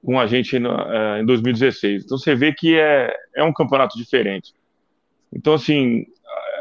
com 0.06 0.20
a 0.20 0.28
gente 0.28 0.60
na, 0.60 1.16
é, 1.18 1.22
em 1.22 1.26
2016. 1.26 2.06
Então 2.06 2.20
você 2.20 2.36
vê 2.36 2.54
que 2.54 2.78
é, 2.78 3.12
é 3.36 3.44
um 3.44 3.52
campeonato 3.52 3.98
diferente. 3.98 4.54
Então 5.34 5.56
assim, 5.56 6.06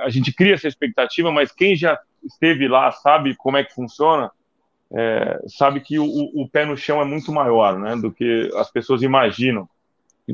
a 0.04 0.08
gente 0.08 0.32
cria 0.32 0.54
essa 0.54 0.68
expectativa, 0.68 1.30
mas 1.30 1.52
quem 1.52 1.76
já 1.76 2.00
esteve 2.24 2.66
lá 2.66 2.90
sabe 2.92 3.36
como 3.36 3.58
é 3.58 3.64
que 3.64 3.74
funciona 3.74 4.30
é, 4.94 5.38
sabe 5.46 5.80
que 5.80 5.98
o, 5.98 6.04
o, 6.06 6.48
pé 6.48 6.64
no 6.64 6.76
chão 6.76 7.00
é 7.00 7.04
muito 7.04 7.30
maior 7.30 7.78
né, 7.78 7.96
do 7.96 8.10
que 8.10 8.50
as 8.54 8.70
pessoas 8.70 9.02
imaginam. 9.02 9.68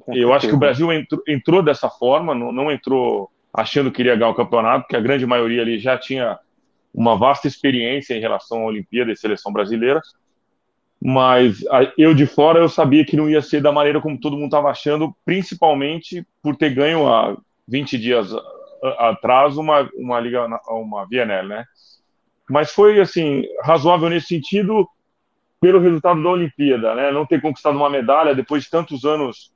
Eu 0.08 0.32
acho 0.32 0.48
que 0.48 0.54
o 0.54 0.58
Brasil 0.58 0.92
entrou, 0.92 1.22
entrou 1.28 1.62
dessa 1.62 1.88
forma, 1.88 2.34
não, 2.34 2.50
não, 2.50 2.70
entrou 2.70 3.30
achando 3.52 3.90
que 3.90 4.02
iria 4.02 4.16
ganhar 4.16 4.30
o 4.30 4.34
campeonato, 4.34 4.82
porque 4.82 4.96
a 4.96 5.00
grande 5.00 5.24
maioria 5.24 5.62
ali 5.62 5.78
já 5.78 5.96
tinha 5.96 6.38
uma 6.92 7.16
vasta 7.16 7.46
experiência 7.46 8.14
em 8.14 8.20
relação 8.20 8.62
à 8.62 8.66
Olimpíada 8.66 9.12
e 9.12 9.16
seleção 9.16 9.52
brasileira. 9.52 10.00
Mas 11.00 11.58
eu 11.98 12.14
de 12.14 12.26
fora 12.26 12.60
eu 12.60 12.68
sabia 12.68 13.04
que 13.04 13.16
não 13.16 13.28
ia 13.28 13.42
ser 13.42 13.60
da 13.60 13.70
maneira 13.70 14.00
como 14.00 14.18
todo 14.18 14.36
mundo 14.36 14.46
estava 14.46 14.70
achando, 14.70 15.14
principalmente 15.24 16.26
por 16.42 16.56
ter 16.56 16.70
ganho 16.70 17.06
há 17.06 17.36
20 17.68 17.98
dias 17.98 18.32
atrás 18.98 19.56
uma, 19.56 19.88
uma 19.94 20.18
liga, 20.18 20.46
uma 20.68 21.06
VNL, 21.06 21.48
né? 21.48 21.64
Mas 22.48 22.70
foi 22.72 23.00
assim 23.00 23.44
razoável 23.62 24.08
nesse 24.08 24.28
sentido 24.28 24.88
pelo 25.60 25.80
resultado 25.80 26.22
da 26.22 26.28
Olimpíada, 26.28 26.94
né? 26.94 27.10
Não 27.10 27.24
ter 27.24 27.40
conquistado 27.40 27.76
uma 27.76 27.88
medalha 27.88 28.34
depois 28.34 28.64
de 28.64 28.70
tantos 28.70 29.04
anos 29.04 29.50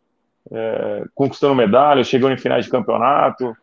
é, 0.51 1.05
conquistando 1.15 1.55
medalha, 1.55 2.03
chegando 2.03 2.33
em 2.33 2.39
finais 2.39 2.65
de 2.65 2.71
campeonato. 2.71 3.55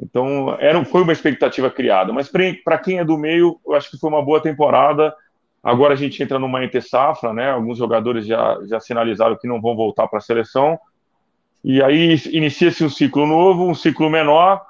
Então, 0.00 0.56
era, 0.58 0.84
foi 0.84 1.02
uma 1.02 1.12
expectativa 1.12 1.70
criada. 1.70 2.12
Mas 2.12 2.28
para 2.28 2.78
quem 2.78 2.98
é 2.98 3.04
do 3.04 3.16
meio, 3.16 3.60
eu 3.64 3.74
acho 3.74 3.90
que 3.90 3.98
foi 3.98 4.10
uma 4.10 4.24
boa 4.24 4.40
temporada. 4.40 5.14
Agora 5.62 5.94
a 5.94 5.96
gente 5.96 6.20
entra 6.22 6.38
numa 6.38 6.64
entre 6.64 6.80
safra, 6.80 7.32
né? 7.32 7.50
Alguns 7.50 7.78
jogadores 7.78 8.26
já, 8.26 8.58
já 8.66 8.80
sinalizaram 8.80 9.36
que 9.36 9.46
não 9.46 9.60
vão 9.60 9.76
voltar 9.76 10.08
para 10.08 10.18
a 10.18 10.22
seleção. 10.22 10.78
E 11.62 11.82
aí 11.82 12.16
inicia-se 12.32 12.84
um 12.84 12.90
ciclo 12.90 13.26
novo, 13.26 13.66
um 13.66 13.74
ciclo 13.74 14.10
menor, 14.10 14.60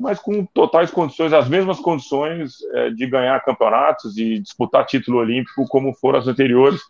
mas 0.00 0.18
com 0.18 0.46
totais 0.46 0.90
condições, 0.90 1.34
as 1.34 1.46
mesmas 1.46 1.78
condições 1.78 2.54
é, 2.72 2.88
de 2.88 3.06
ganhar 3.06 3.38
campeonatos 3.44 4.16
e 4.16 4.38
disputar 4.38 4.86
título 4.86 5.18
olímpico 5.18 5.68
como 5.68 5.92
foram 5.92 6.18
as 6.18 6.26
anteriores. 6.26 6.80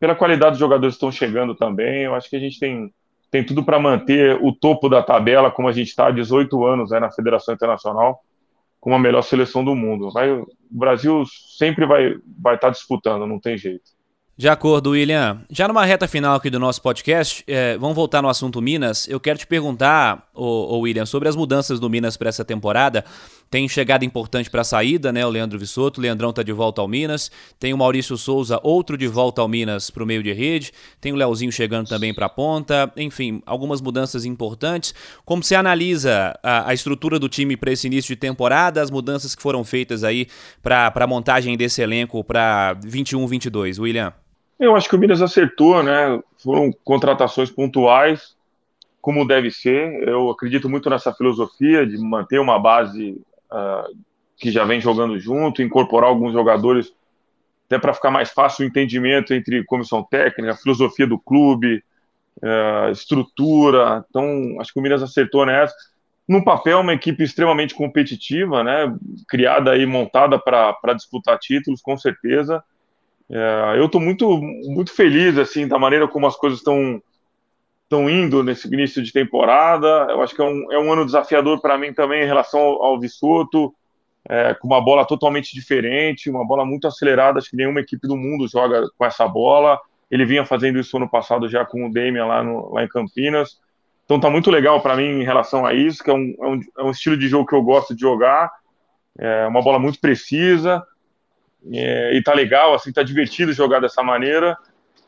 Pela 0.00 0.16
qualidade 0.16 0.52
dos 0.52 0.58
jogadores 0.58 0.94
que 0.94 0.96
estão 0.96 1.12
chegando 1.12 1.54
também, 1.54 2.02
eu 2.02 2.14
acho 2.14 2.28
que 2.28 2.34
a 2.34 2.40
gente 2.40 2.58
tem 2.58 2.92
tem 3.30 3.44
tudo 3.44 3.62
para 3.62 3.78
manter 3.78 4.38
o 4.40 4.52
topo 4.52 4.88
da 4.88 5.02
tabela, 5.02 5.50
como 5.50 5.68
a 5.68 5.72
gente 5.72 5.88
está 5.88 6.06
há 6.06 6.10
18 6.10 6.64
anos 6.64 6.90
né, 6.90 7.00
na 7.00 7.10
Federação 7.10 7.54
Internacional, 7.54 8.22
com 8.80 8.94
a 8.94 8.98
melhor 8.98 9.22
seleção 9.22 9.64
do 9.64 9.74
mundo. 9.74 10.10
Vai, 10.10 10.30
o 10.30 10.46
Brasil 10.70 11.24
sempre 11.58 11.84
vai 11.84 12.06
estar 12.08 12.22
vai 12.40 12.58
tá 12.58 12.70
disputando, 12.70 13.26
não 13.26 13.38
tem 13.38 13.58
jeito. 13.58 13.95
De 14.38 14.50
acordo, 14.50 14.90
William. 14.90 15.40
Já 15.48 15.66
numa 15.66 15.82
reta 15.86 16.06
final 16.06 16.36
aqui 16.36 16.50
do 16.50 16.58
nosso 16.58 16.82
podcast, 16.82 17.42
é, 17.46 17.78
vamos 17.78 17.96
voltar 17.96 18.20
no 18.20 18.28
assunto 18.28 18.60
Minas. 18.60 19.08
Eu 19.08 19.18
quero 19.18 19.38
te 19.38 19.46
perguntar, 19.46 20.28
ô, 20.34 20.74
ô 20.74 20.80
William, 20.80 21.06
sobre 21.06 21.26
as 21.26 21.34
mudanças 21.34 21.80
do 21.80 21.88
Minas 21.88 22.18
para 22.18 22.28
essa 22.28 22.44
temporada. 22.44 23.02
Tem 23.48 23.66
chegada 23.66 24.04
importante 24.04 24.50
para 24.50 24.60
a 24.60 24.64
saída, 24.64 25.10
né? 25.10 25.24
O 25.24 25.30
Leandro 25.30 25.58
Vissoto, 25.58 26.00
o 26.00 26.02
Leandrão 26.02 26.34
tá 26.34 26.42
de 26.42 26.52
volta 26.52 26.82
ao 26.82 26.88
Minas. 26.88 27.30
Tem 27.58 27.72
o 27.72 27.78
Maurício 27.78 28.14
Souza, 28.18 28.60
outro 28.62 28.98
de 28.98 29.06
volta 29.06 29.40
ao 29.40 29.48
Minas 29.48 29.88
para 29.88 30.02
o 30.02 30.06
meio 30.06 30.22
de 30.22 30.34
rede. 30.34 30.70
Tem 31.00 31.14
o 31.14 31.16
Leozinho 31.16 31.50
chegando 31.50 31.88
também 31.88 32.12
para 32.12 32.26
a 32.26 32.28
ponta. 32.28 32.92
Enfim, 32.94 33.42
algumas 33.46 33.80
mudanças 33.80 34.26
importantes. 34.26 34.94
Como 35.24 35.42
você 35.42 35.54
analisa 35.54 36.38
a, 36.42 36.68
a 36.68 36.74
estrutura 36.74 37.18
do 37.18 37.26
time 37.26 37.56
para 37.56 37.72
esse 37.72 37.86
início 37.86 38.14
de 38.14 38.20
temporada, 38.20 38.82
as 38.82 38.90
mudanças 38.90 39.34
que 39.34 39.40
foram 39.40 39.64
feitas 39.64 40.04
aí 40.04 40.26
para 40.62 40.92
a 40.94 41.06
montagem 41.06 41.56
desse 41.56 41.80
elenco 41.80 42.22
para 42.22 42.76
21-22, 42.84 43.80
William? 43.80 44.12
Eu 44.58 44.74
acho 44.74 44.88
que 44.88 44.96
o 44.96 44.98
Minas 44.98 45.20
acertou, 45.20 45.82
né? 45.82 46.20
Foram 46.42 46.72
contratações 46.84 47.50
pontuais, 47.50 48.36
como 49.00 49.26
deve 49.26 49.50
ser. 49.50 50.08
Eu 50.08 50.30
acredito 50.30 50.68
muito 50.68 50.88
nessa 50.88 51.12
filosofia 51.12 51.86
de 51.86 51.98
manter 51.98 52.38
uma 52.38 52.58
base 52.58 53.20
uh, 53.52 53.96
que 54.36 54.50
já 54.50 54.64
vem 54.64 54.80
jogando 54.80 55.18
junto, 55.18 55.62
incorporar 55.62 56.08
alguns 56.08 56.32
jogadores 56.32 56.92
até 57.66 57.78
para 57.78 57.92
ficar 57.92 58.10
mais 58.10 58.30
fácil 58.30 58.64
o 58.64 58.68
entendimento 58.68 59.34
entre 59.34 59.64
comissão 59.64 60.02
técnica, 60.02 60.56
filosofia 60.56 61.06
do 61.06 61.18
clube, 61.18 61.82
uh, 62.38 62.90
estrutura. 62.90 64.04
Então, 64.08 64.56
acho 64.60 64.72
que 64.72 64.78
o 64.78 64.82
Minas 64.82 65.02
acertou 65.02 65.44
nessa. 65.44 65.74
No 66.26 66.42
papel, 66.42 66.80
uma 66.80 66.94
equipe 66.94 67.22
extremamente 67.22 67.74
competitiva, 67.74 68.64
né? 68.64 68.92
Criada 69.28 69.76
e 69.76 69.84
montada 69.84 70.38
para 70.38 70.94
disputar 70.94 71.38
títulos, 71.38 71.80
com 71.80 71.96
certeza. 71.96 72.64
É, 73.30 73.74
eu 73.76 73.86
estou 73.86 74.00
muito, 74.00 74.38
muito 74.38 74.92
feliz 74.92 75.36
assim 75.36 75.66
da 75.66 75.78
maneira 75.78 76.06
como 76.06 76.26
as 76.26 76.36
coisas 76.36 76.58
estão 76.58 77.02
estão 77.86 78.10
indo 78.10 78.42
nesse 78.42 78.66
início 78.66 79.02
de 79.02 79.12
temporada. 79.12 79.86
Eu 80.10 80.20
acho 80.20 80.34
que 80.34 80.42
é 80.42 80.44
um, 80.44 80.72
é 80.72 80.78
um 80.78 80.92
ano 80.92 81.06
desafiador 81.06 81.60
para 81.60 81.78
mim 81.78 81.92
também 81.92 82.22
em 82.22 82.26
relação 82.26 82.60
ao, 82.60 82.82
ao 82.82 83.00
Vissoto, 83.00 83.72
é, 84.28 84.54
com 84.54 84.66
uma 84.66 84.80
bola 84.80 85.04
totalmente 85.04 85.54
diferente, 85.54 86.28
uma 86.28 86.44
bola 86.44 86.64
muito 86.64 86.86
acelerada. 86.86 87.38
Acho 87.38 87.50
que 87.50 87.56
nenhuma 87.56 87.80
equipe 87.80 88.06
do 88.08 88.16
mundo 88.16 88.48
joga 88.48 88.82
com 88.98 89.04
essa 89.04 89.26
bola. 89.28 89.80
Ele 90.10 90.24
vinha 90.24 90.44
fazendo 90.44 90.78
isso 90.78 90.96
ano 90.96 91.08
passado 91.08 91.48
já 91.48 91.64
com 91.64 91.86
o 91.86 91.92
Damian 91.92 92.26
lá, 92.26 92.42
no, 92.42 92.72
lá 92.72 92.84
em 92.84 92.88
Campinas. 92.88 93.60
Então 94.04 94.20
tá 94.20 94.30
muito 94.30 94.50
legal 94.50 94.80
para 94.80 94.96
mim 94.96 95.20
em 95.20 95.24
relação 95.24 95.64
a 95.66 95.74
isso, 95.74 96.02
que 96.02 96.10
é 96.10 96.14
um, 96.14 96.34
é 96.40 96.46
um, 96.46 96.60
é 96.78 96.82
um 96.82 96.90
estilo 96.90 97.16
de 97.16 97.28
jogo 97.28 97.46
que 97.46 97.54
eu 97.54 97.62
gosto 97.62 97.94
de 97.94 98.00
jogar. 98.00 98.50
É 99.18 99.46
uma 99.46 99.62
bola 99.62 99.78
muito 99.78 100.00
precisa. 100.00 100.84
É, 101.72 102.14
e 102.14 102.22
tá 102.22 102.32
legal, 102.32 102.74
assim, 102.74 102.92
tá 102.92 103.02
divertido 103.02 103.52
jogar 103.52 103.80
dessa 103.80 104.02
maneira. 104.02 104.56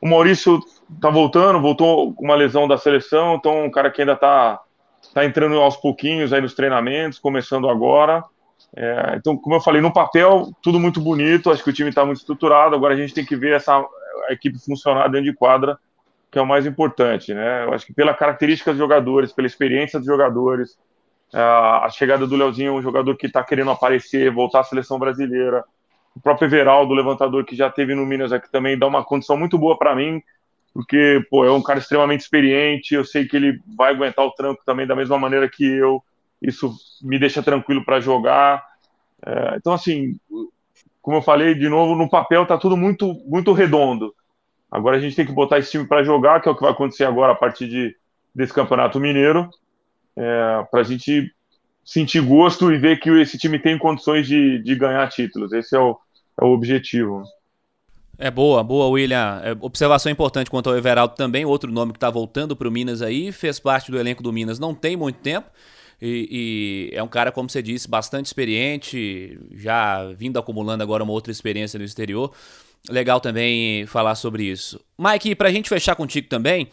O 0.00 0.08
Maurício 0.08 0.60
tá 1.00 1.10
voltando, 1.10 1.60
voltou 1.60 2.12
com 2.14 2.24
uma 2.24 2.34
lesão 2.34 2.66
da 2.66 2.78
seleção, 2.78 3.34
então 3.34 3.64
um 3.64 3.70
cara 3.70 3.90
que 3.90 4.02
ainda 4.02 4.16
tá, 4.16 4.60
tá 5.12 5.24
entrando 5.24 5.58
aos 5.60 5.76
pouquinhos 5.76 6.32
aí 6.32 6.40
nos 6.40 6.54
treinamentos, 6.54 7.18
começando 7.18 7.68
agora. 7.68 8.22
É, 8.76 9.14
então, 9.16 9.36
como 9.36 9.56
eu 9.56 9.60
falei, 9.60 9.80
no 9.80 9.92
papel, 9.92 10.50
tudo 10.62 10.78
muito 10.78 11.00
bonito, 11.00 11.50
acho 11.50 11.64
que 11.64 11.70
o 11.70 11.72
time 11.72 11.88
está 11.88 12.04
muito 12.04 12.18
estruturado, 12.18 12.74
agora 12.74 12.94
a 12.94 12.96
gente 12.96 13.14
tem 13.14 13.24
que 13.24 13.36
ver 13.36 13.54
essa 13.54 13.84
equipe 14.30 14.58
funcionar 14.58 15.08
dentro 15.08 15.30
de 15.30 15.36
quadra, 15.36 15.78
que 16.30 16.38
é 16.38 16.42
o 16.42 16.46
mais 16.46 16.66
importante, 16.66 17.32
né? 17.32 17.64
Eu 17.64 17.72
acho 17.72 17.86
que 17.86 17.94
pela 17.94 18.12
característica 18.12 18.70
dos 18.70 18.78
jogadores, 18.78 19.32
pela 19.32 19.46
experiência 19.46 19.98
dos 19.98 20.06
jogadores, 20.06 20.78
a 21.32 21.88
chegada 21.90 22.26
do 22.26 22.36
Leozinho, 22.36 22.74
um 22.74 22.82
jogador 22.82 23.16
que 23.16 23.26
está 23.26 23.42
querendo 23.42 23.70
aparecer, 23.70 24.30
voltar 24.30 24.60
à 24.60 24.64
seleção 24.64 24.98
brasileira, 24.98 25.64
o 26.18 26.20
próprio 26.20 26.46
Everaldo, 26.46 26.94
levantador 26.94 27.44
que 27.44 27.54
já 27.54 27.70
teve 27.70 27.94
no 27.94 28.04
Minas 28.04 28.32
aqui 28.32 28.50
também, 28.50 28.76
dá 28.76 28.86
uma 28.86 29.04
condição 29.04 29.36
muito 29.36 29.56
boa 29.56 29.78
para 29.78 29.94
mim, 29.94 30.20
porque 30.74 31.24
pô, 31.30 31.44
é 31.44 31.52
um 31.52 31.62
cara 31.62 31.78
extremamente 31.78 32.20
experiente, 32.20 32.94
eu 32.94 33.04
sei 33.04 33.26
que 33.26 33.36
ele 33.36 33.60
vai 33.76 33.94
aguentar 33.94 34.24
o 34.24 34.32
tranco 34.32 34.62
também 34.66 34.86
da 34.86 34.96
mesma 34.96 35.16
maneira 35.16 35.48
que 35.48 35.64
eu, 35.64 36.02
isso 36.42 36.74
me 37.02 37.18
deixa 37.18 37.42
tranquilo 37.42 37.84
para 37.84 38.00
jogar. 38.00 38.64
É, 39.24 39.54
então, 39.56 39.72
assim, 39.72 40.18
como 41.00 41.18
eu 41.18 41.22
falei, 41.22 41.54
de 41.54 41.68
novo, 41.68 41.94
no 41.94 42.10
papel 42.10 42.44
tá 42.44 42.58
tudo 42.58 42.76
muito, 42.76 43.14
muito 43.26 43.52
redondo. 43.52 44.12
Agora 44.70 44.96
a 44.96 45.00
gente 45.00 45.16
tem 45.16 45.24
que 45.24 45.32
botar 45.32 45.58
esse 45.58 45.70
time 45.70 45.86
para 45.86 46.02
jogar, 46.02 46.40
que 46.40 46.48
é 46.48 46.52
o 46.52 46.54
que 46.54 46.62
vai 46.62 46.72
acontecer 46.72 47.04
agora 47.04 47.32
a 47.32 47.36
partir 47.36 47.68
de, 47.68 47.96
desse 48.34 48.52
Campeonato 48.52 49.00
Mineiro, 49.00 49.48
é, 50.16 50.66
para 50.70 50.80
a 50.80 50.84
gente 50.84 51.32
sentir 51.84 52.20
gosto 52.20 52.70
e 52.70 52.76
ver 52.76 53.00
que 53.00 53.08
esse 53.08 53.38
time 53.38 53.58
tem 53.58 53.78
condições 53.78 54.26
de, 54.26 54.58
de 54.58 54.74
ganhar 54.74 55.08
títulos. 55.08 55.52
Esse 55.52 55.74
é 55.74 55.78
o, 55.78 55.98
é 56.40 56.44
o 56.44 56.48
objetivo. 56.48 57.22
É 58.18 58.30
boa, 58.30 58.64
boa, 58.64 58.88
William. 58.88 59.40
É, 59.44 59.56
observação 59.60 60.10
importante 60.10 60.50
quanto 60.50 60.68
ao 60.68 60.76
Everaldo 60.76 61.14
também, 61.14 61.44
outro 61.44 61.70
nome 61.70 61.92
que 61.92 61.98
está 61.98 62.10
voltando 62.10 62.56
para 62.56 62.66
o 62.66 62.70
Minas 62.70 63.00
aí, 63.00 63.30
fez 63.30 63.60
parte 63.60 63.92
do 63.92 63.98
elenco 63.98 64.22
do 64.22 64.32
Minas 64.32 64.58
não 64.58 64.74
tem 64.74 64.96
muito 64.96 65.20
tempo. 65.20 65.48
E, 66.02 66.90
e, 66.90 66.96
é 66.96 67.02
um 67.02 67.08
cara, 67.08 67.30
como 67.30 67.48
você 67.48 67.62
disse, 67.62 67.88
bastante 67.88 68.26
experiente, 68.26 69.38
já 69.52 70.04
vindo 70.12 70.38
acumulando 70.38 70.82
agora 70.82 71.02
uma 71.02 71.12
outra 71.12 71.30
experiência 71.30 71.78
no 71.78 71.84
exterior. 71.84 72.32
Legal 72.88 73.20
também 73.20 73.86
falar 73.86 74.14
sobre 74.14 74.44
isso. 74.44 74.80
Mike, 74.98 75.34
para 75.34 75.48
a 75.48 75.52
gente 75.52 75.68
fechar 75.68 75.94
contigo 75.94 76.28
também, 76.28 76.68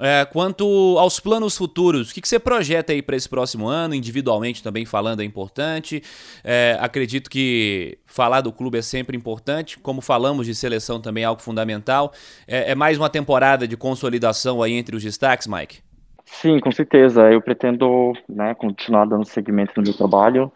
é, 0.00 0.24
quanto 0.24 0.96
aos 0.98 1.18
planos 1.18 1.56
futuros, 1.56 2.10
o 2.10 2.14
que, 2.14 2.20
que 2.20 2.28
você 2.28 2.38
projeta 2.38 2.92
aí 2.92 3.02
para 3.02 3.16
esse 3.16 3.28
próximo 3.28 3.66
ano, 3.66 3.94
individualmente 3.94 4.62
também 4.62 4.86
falando 4.86 5.20
é 5.20 5.24
importante. 5.24 6.02
É, 6.44 6.76
acredito 6.80 7.28
que 7.28 7.98
falar 8.06 8.40
do 8.40 8.52
clube 8.52 8.78
é 8.78 8.82
sempre 8.82 9.16
importante, 9.16 9.78
como 9.78 10.00
falamos 10.00 10.46
de 10.46 10.54
seleção 10.54 11.00
também 11.00 11.24
é 11.24 11.26
algo 11.26 11.42
fundamental. 11.42 12.12
É, 12.46 12.70
é 12.70 12.74
mais 12.74 12.96
uma 12.96 13.10
temporada 13.10 13.66
de 13.66 13.76
consolidação 13.76 14.62
aí 14.62 14.74
entre 14.74 14.94
os 14.94 15.02
destaques, 15.02 15.46
Mike? 15.48 15.80
Sim, 16.24 16.60
com 16.60 16.70
certeza. 16.70 17.32
Eu 17.32 17.40
pretendo 17.40 18.12
né, 18.28 18.54
continuar 18.54 19.06
dando 19.06 19.24
seguimento 19.24 19.72
no 19.76 19.82
meu 19.82 19.94
trabalho, 19.94 20.52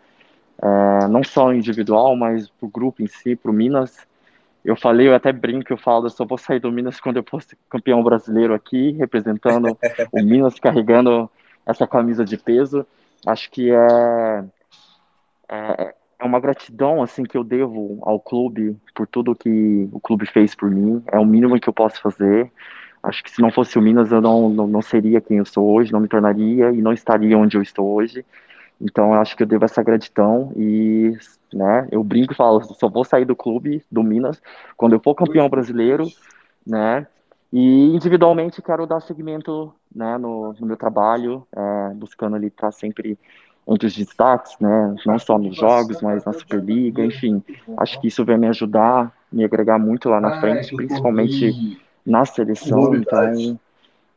é, 0.63 1.09
não 1.09 1.25
só 1.25 1.53
individual, 1.53 2.15
mas 2.15 2.49
para 2.49 2.67
o 2.67 2.71
grupo 2.71 3.03
em 3.03 3.07
si, 3.09 3.35
para 3.35 3.51
o 3.51 3.55
Minas. 3.55 4.07
Eu 4.65 4.77
falei, 4.77 5.09
eu 5.09 5.15
até 5.15 5.33
brinco, 5.33 5.73
eu 5.73 5.77
falo, 5.77 6.07
eu 6.07 6.11
só 6.11 6.25
vou 6.25 6.39
sair 6.39 6.61
do 6.61 6.71
Minas 6.71 7.01
quando 7.01 7.17
eu 7.17 7.25
for 7.29 7.43
campeão 7.69 8.03
brasileiro 8.03 8.55
aqui, 8.55 8.93
representando 8.93 9.77
o 10.13 10.23
Minas, 10.23 10.59
carregando 10.61 11.29
essa 11.67 11.87
camisa 11.87 12.25
de 12.25 12.37
peso. 12.37 12.87
Acho 13.27 13.51
que 13.51 13.71
é, 13.71 14.45
é, 15.49 15.95
é 16.19 16.25
uma 16.25 16.39
gratidão 16.39 17.03
assim 17.03 17.25
que 17.25 17.37
eu 17.37 17.43
devo 17.43 17.99
ao 18.03 18.21
clube 18.21 18.77
por 18.95 19.07
tudo 19.07 19.35
que 19.35 19.89
o 19.93 19.99
clube 19.99 20.27
fez 20.27 20.55
por 20.55 20.71
mim. 20.71 21.03
É 21.11 21.19
o 21.19 21.27
mínimo 21.27 21.59
que 21.59 21.69
eu 21.69 21.73
posso 21.73 22.01
fazer. 22.01 22.51
Acho 23.03 23.25
que 23.25 23.31
se 23.33 23.43
não 23.43 23.51
fosse 23.51 23.77
o 23.77 23.83
Minas, 23.83 24.13
eu 24.13 24.21
não, 24.21 24.49
não, 24.49 24.67
não 24.69 24.81
seria 24.83 25.21
quem 25.21 25.39
eu 25.39 25.45
sou 25.45 25.69
hoje, 25.69 25.93
não 25.93 25.99
me 25.99 26.07
tornaria 26.07 26.71
e 26.71 26.81
não 26.81 26.93
estaria 26.93 27.37
onde 27.37 27.57
eu 27.57 27.63
estou 27.63 27.93
hoje. 27.93 28.25
Então, 28.83 29.15
eu 29.15 29.21
acho 29.21 29.37
que 29.37 29.45
eu 29.45 29.47
devo 29.47 29.65
essa 29.65 29.83
gratidão 29.83 30.53
e 30.57 31.17
né? 31.55 31.87
Eu 31.91 32.03
brinco 32.03 32.33
e 32.33 32.37
falo, 32.37 32.63
só 32.63 32.89
vou 32.89 33.05
sair 33.05 33.25
do 33.25 33.37
clube 33.37 33.85
do 33.91 34.03
Minas 34.03 34.41
quando 34.77 34.95
eu 34.95 35.01
for 35.01 35.15
campeão 35.15 35.49
brasileiro, 35.49 36.07
né? 36.67 37.07
E 37.53 37.95
individualmente 37.95 38.63
quero 38.63 38.87
dar 38.87 39.01
seguimento, 39.01 39.73
né, 39.95 40.17
no, 40.17 40.55
no 40.59 40.67
meu 40.67 40.77
trabalho, 40.77 41.47
é, 41.55 41.95
buscando 41.95 42.35
ali 42.35 42.47
estar 42.47 42.73
sempre 42.73 43.19
entre 43.69 43.87
os 43.87 43.95
destaques, 43.95 44.57
né? 44.59 44.97
Não 45.05 45.19
só 45.19 45.39
nos 45.39 45.55
jogos, 45.55 46.01
mas 46.01 46.25
na 46.25 46.33
Superliga, 46.33 47.05
enfim. 47.05 47.43
Acho 47.77 48.01
que 48.01 48.09
isso 48.09 48.25
vai 48.25 48.37
me 48.39 48.49
ajudar, 48.49 49.13
me 49.31 49.45
agregar 49.45 49.79
muito 49.79 50.09
lá 50.09 50.21
na 50.21 50.41
frente, 50.41 50.75
principalmente 50.75 51.79
na 52.05 52.25
seleção. 52.25 52.95
Então, 52.95 53.59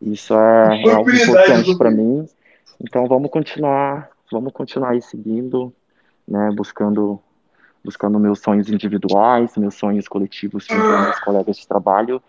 isso 0.01 0.34
é, 0.34 0.82
é 0.84 0.91
algo 0.93 1.12
importante 1.12 1.78
para 1.78 1.91
mim. 1.91 2.28
Então, 2.82 3.08
vamos 3.08 3.30
continuar, 3.30 4.10
vamos 4.31 4.53
continuar 4.53 4.91
aí 4.91 5.01
seguindo, 5.01 5.73
né? 6.27 6.51
Buscando 6.55 7.19
buscando 7.83 8.19
meus 8.19 8.39
sonhos 8.39 8.67
individuais, 8.67 9.55
meus 9.57 9.75
sonhos 9.75 10.07
coletivos 10.07 10.65
com 10.65 10.73
meus 10.73 11.19
colegas 11.19 11.55
de 11.55 11.67
trabalho, 11.67 12.19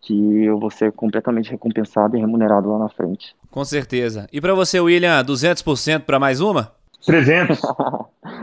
que 0.00 0.44
eu 0.44 0.58
vou 0.58 0.70
ser 0.70 0.90
completamente 0.90 1.50
recompensado 1.50 2.16
e 2.16 2.20
remunerado 2.20 2.70
lá 2.70 2.78
na 2.80 2.88
frente. 2.88 3.34
Com 3.48 3.64
certeza. 3.64 4.28
E 4.32 4.40
para 4.40 4.52
você, 4.54 4.80
William, 4.80 5.24
200% 5.24 6.00
para 6.00 6.18
mais 6.18 6.40
uma? 6.40 6.72
300. 7.06 7.60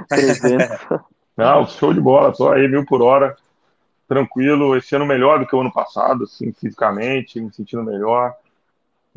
300. 0.07 0.67
Não, 1.35 1.67
show 1.67 1.93
de 1.93 1.99
bola, 1.99 2.31
tô 2.31 2.49
aí 2.49 2.67
mil 2.67 2.85
por 2.85 3.01
hora, 3.01 3.35
tranquilo. 4.07 4.75
Esse 4.75 4.95
ano 4.95 5.05
melhor 5.05 5.39
do 5.39 5.45
que 5.45 5.55
o 5.55 5.61
ano 5.61 5.71
passado, 5.71 6.23
assim, 6.23 6.53
fisicamente, 6.53 7.39
me 7.39 7.51
sentindo 7.53 7.83
melhor. 7.83 8.33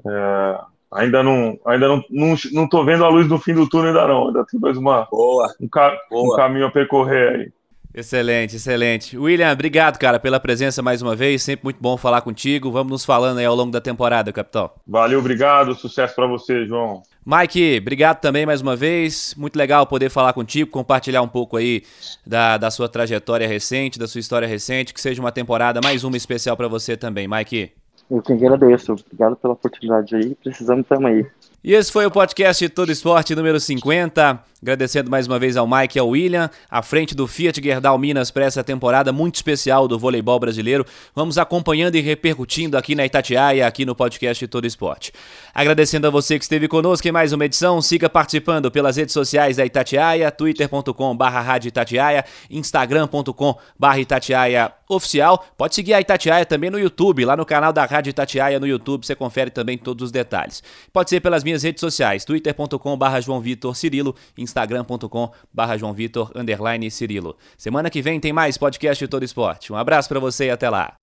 É, 0.06 0.60
ainda 0.94 1.22
não, 1.22 1.58
ainda 1.66 1.88
não, 1.88 2.04
não, 2.08 2.34
não 2.52 2.68
tô 2.68 2.84
vendo 2.84 3.04
a 3.04 3.08
luz 3.08 3.28
do 3.28 3.38
fim 3.38 3.54
do 3.54 3.68
túnel 3.68 3.88
ainda 3.88 4.08
não. 4.08 4.28
Ainda 4.28 4.44
tem 4.44 4.60
mais 4.60 4.76
uma, 4.76 5.06
Boa. 5.10 5.52
um, 5.60 5.68
ca, 5.68 5.96
Boa. 6.08 6.32
um 6.32 6.36
caminho 6.36 6.66
a 6.66 6.70
percorrer 6.70 7.28
aí. 7.28 7.52
Excelente, 7.96 8.56
excelente. 8.56 9.16
William, 9.16 9.52
obrigado, 9.52 9.98
cara, 9.98 10.18
pela 10.18 10.40
presença 10.40 10.82
mais 10.82 11.00
uma 11.00 11.14
vez. 11.14 11.44
Sempre 11.44 11.64
muito 11.64 11.80
bom 11.80 11.96
falar 11.96 12.22
contigo. 12.22 12.72
Vamos 12.72 12.90
nos 12.90 13.04
falando 13.04 13.38
aí 13.38 13.44
ao 13.44 13.54
longo 13.54 13.70
da 13.70 13.80
temporada, 13.80 14.32
capitão. 14.32 14.68
Valeu, 14.84 15.20
obrigado. 15.20 15.76
Sucesso 15.76 16.12
para 16.12 16.26
você, 16.26 16.66
João. 16.66 17.02
Mike, 17.24 17.78
obrigado 17.80 18.20
também 18.20 18.44
mais 18.44 18.60
uma 18.60 18.74
vez. 18.74 19.32
Muito 19.38 19.56
legal 19.56 19.86
poder 19.86 20.10
falar 20.10 20.32
contigo, 20.32 20.72
compartilhar 20.72 21.22
um 21.22 21.28
pouco 21.28 21.56
aí 21.56 21.84
da, 22.26 22.56
da 22.58 22.68
sua 22.68 22.88
trajetória 22.88 23.46
recente, 23.46 23.96
da 23.96 24.08
sua 24.08 24.18
história 24.18 24.48
recente. 24.48 24.92
Que 24.92 25.00
seja 25.00 25.22
uma 25.22 25.30
temporada 25.30 25.80
mais 25.80 26.02
uma 26.02 26.16
especial 26.16 26.56
para 26.56 26.66
você 26.66 26.96
também, 26.96 27.28
Mike. 27.28 27.70
Eu 28.10 28.22
que 28.22 28.32
agradeço. 28.32 28.92
Obrigado 28.92 29.36
pela 29.36 29.54
oportunidade 29.54 30.14
aí. 30.14 30.34
Precisamos 30.34 30.86
também. 30.86 31.26
E 31.62 31.72
esse 31.72 31.90
foi 31.90 32.04
o 32.04 32.10
podcast 32.10 32.68
Todo 32.68 32.92
Esporte 32.92 33.34
número 33.34 33.58
50. 33.58 34.38
Agradecendo 34.64 35.10
mais 35.10 35.26
uma 35.26 35.38
vez 35.38 35.58
ao 35.58 35.68
Mike 35.68 35.98
e 35.98 36.00
ao 36.00 36.08
William, 36.08 36.50
à 36.70 36.80
frente 36.80 37.14
do 37.14 37.26
Fiat 37.26 37.62
Gerdau 37.62 37.98
Minas 37.98 38.30
para 38.30 38.46
essa 38.46 38.64
temporada 38.64 39.12
muito 39.12 39.34
especial 39.34 39.86
do 39.86 39.98
voleibol 39.98 40.40
brasileiro. 40.40 40.86
Vamos 41.14 41.36
acompanhando 41.36 41.96
e 41.96 42.00
repercutindo 42.00 42.78
aqui 42.78 42.94
na 42.94 43.04
Itatiaia, 43.04 43.66
aqui 43.66 43.84
no 43.84 43.94
podcast 43.94 44.46
Todo 44.48 44.66
Esporte. 44.66 45.12
Agradecendo 45.54 46.06
a 46.06 46.10
você 46.10 46.38
que 46.38 46.44
esteve 46.46 46.66
conosco 46.66 47.06
em 47.06 47.12
mais 47.12 47.34
uma 47.34 47.44
edição. 47.44 47.82
Siga 47.82 48.08
participando 48.08 48.70
pelas 48.70 48.96
redes 48.96 49.12
sociais 49.12 49.58
da 49.58 49.66
Itatiaia, 49.66 50.30
twitter.com.br 50.30 51.66
Itatiaia, 51.66 52.24
instagram.com.br 52.48 53.98
Itatiaia 53.98 54.72
oficial. 54.88 55.44
Pode 55.56 55.74
seguir 55.74 55.94
a 55.94 56.00
Itatiaia 56.00 56.44
também 56.44 56.70
no 56.70 56.78
YouTube, 56.78 57.24
lá 57.24 57.36
no 57.36 57.44
canal 57.44 57.72
da 57.72 57.84
Rádio 57.84 58.10
Itatiaia 58.10 58.60
no 58.60 58.66
YouTube, 58.66 59.06
você 59.06 59.14
confere 59.14 59.50
também 59.50 59.78
todos 59.78 60.04
os 60.04 60.10
detalhes. 60.10 60.62
Pode 60.92 61.10
ser 61.10 61.20
pelas 61.20 61.42
minhas 61.44 61.62
redes 61.62 61.80
sociais, 61.80 62.24
twitter.com.br 62.24 63.20
João 63.22 63.40
Vitor 63.40 63.74
Cirilo, 63.76 64.14
instagram.com.br 64.54 65.76
João 65.78 65.92
Vitor 65.92 66.30
underline 66.34 66.88
Cirilo. 66.90 67.36
Semana 67.58 67.90
que 67.90 68.00
vem 68.00 68.20
tem 68.20 68.32
mais 68.32 68.56
podcast 68.56 69.06
Todo 69.08 69.24
Esporte. 69.24 69.72
Um 69.72 69.76
abraço 69.76 70.08
para 70.08 70.20
você 70.20 70.46
e 70.46 70.50
até 70.50 70.70
lá. 70.70 70.94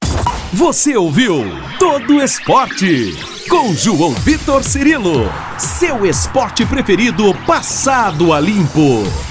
Você 0.54 0.96
ouviu 0.96 1.44
Todo 1.78 2.22
Esporte 2.22 3.14
com 3.50 3.74
João 3.74 4.12
Vitor 4.12 4.64
Cirilo, 4.64 5.30
seu 5.58 6.06
esporte 6.06 6.66
preferido 6.66 7.34
passado 7.46 8.34
a 8.34 8.40
limpo. 8.40 9.31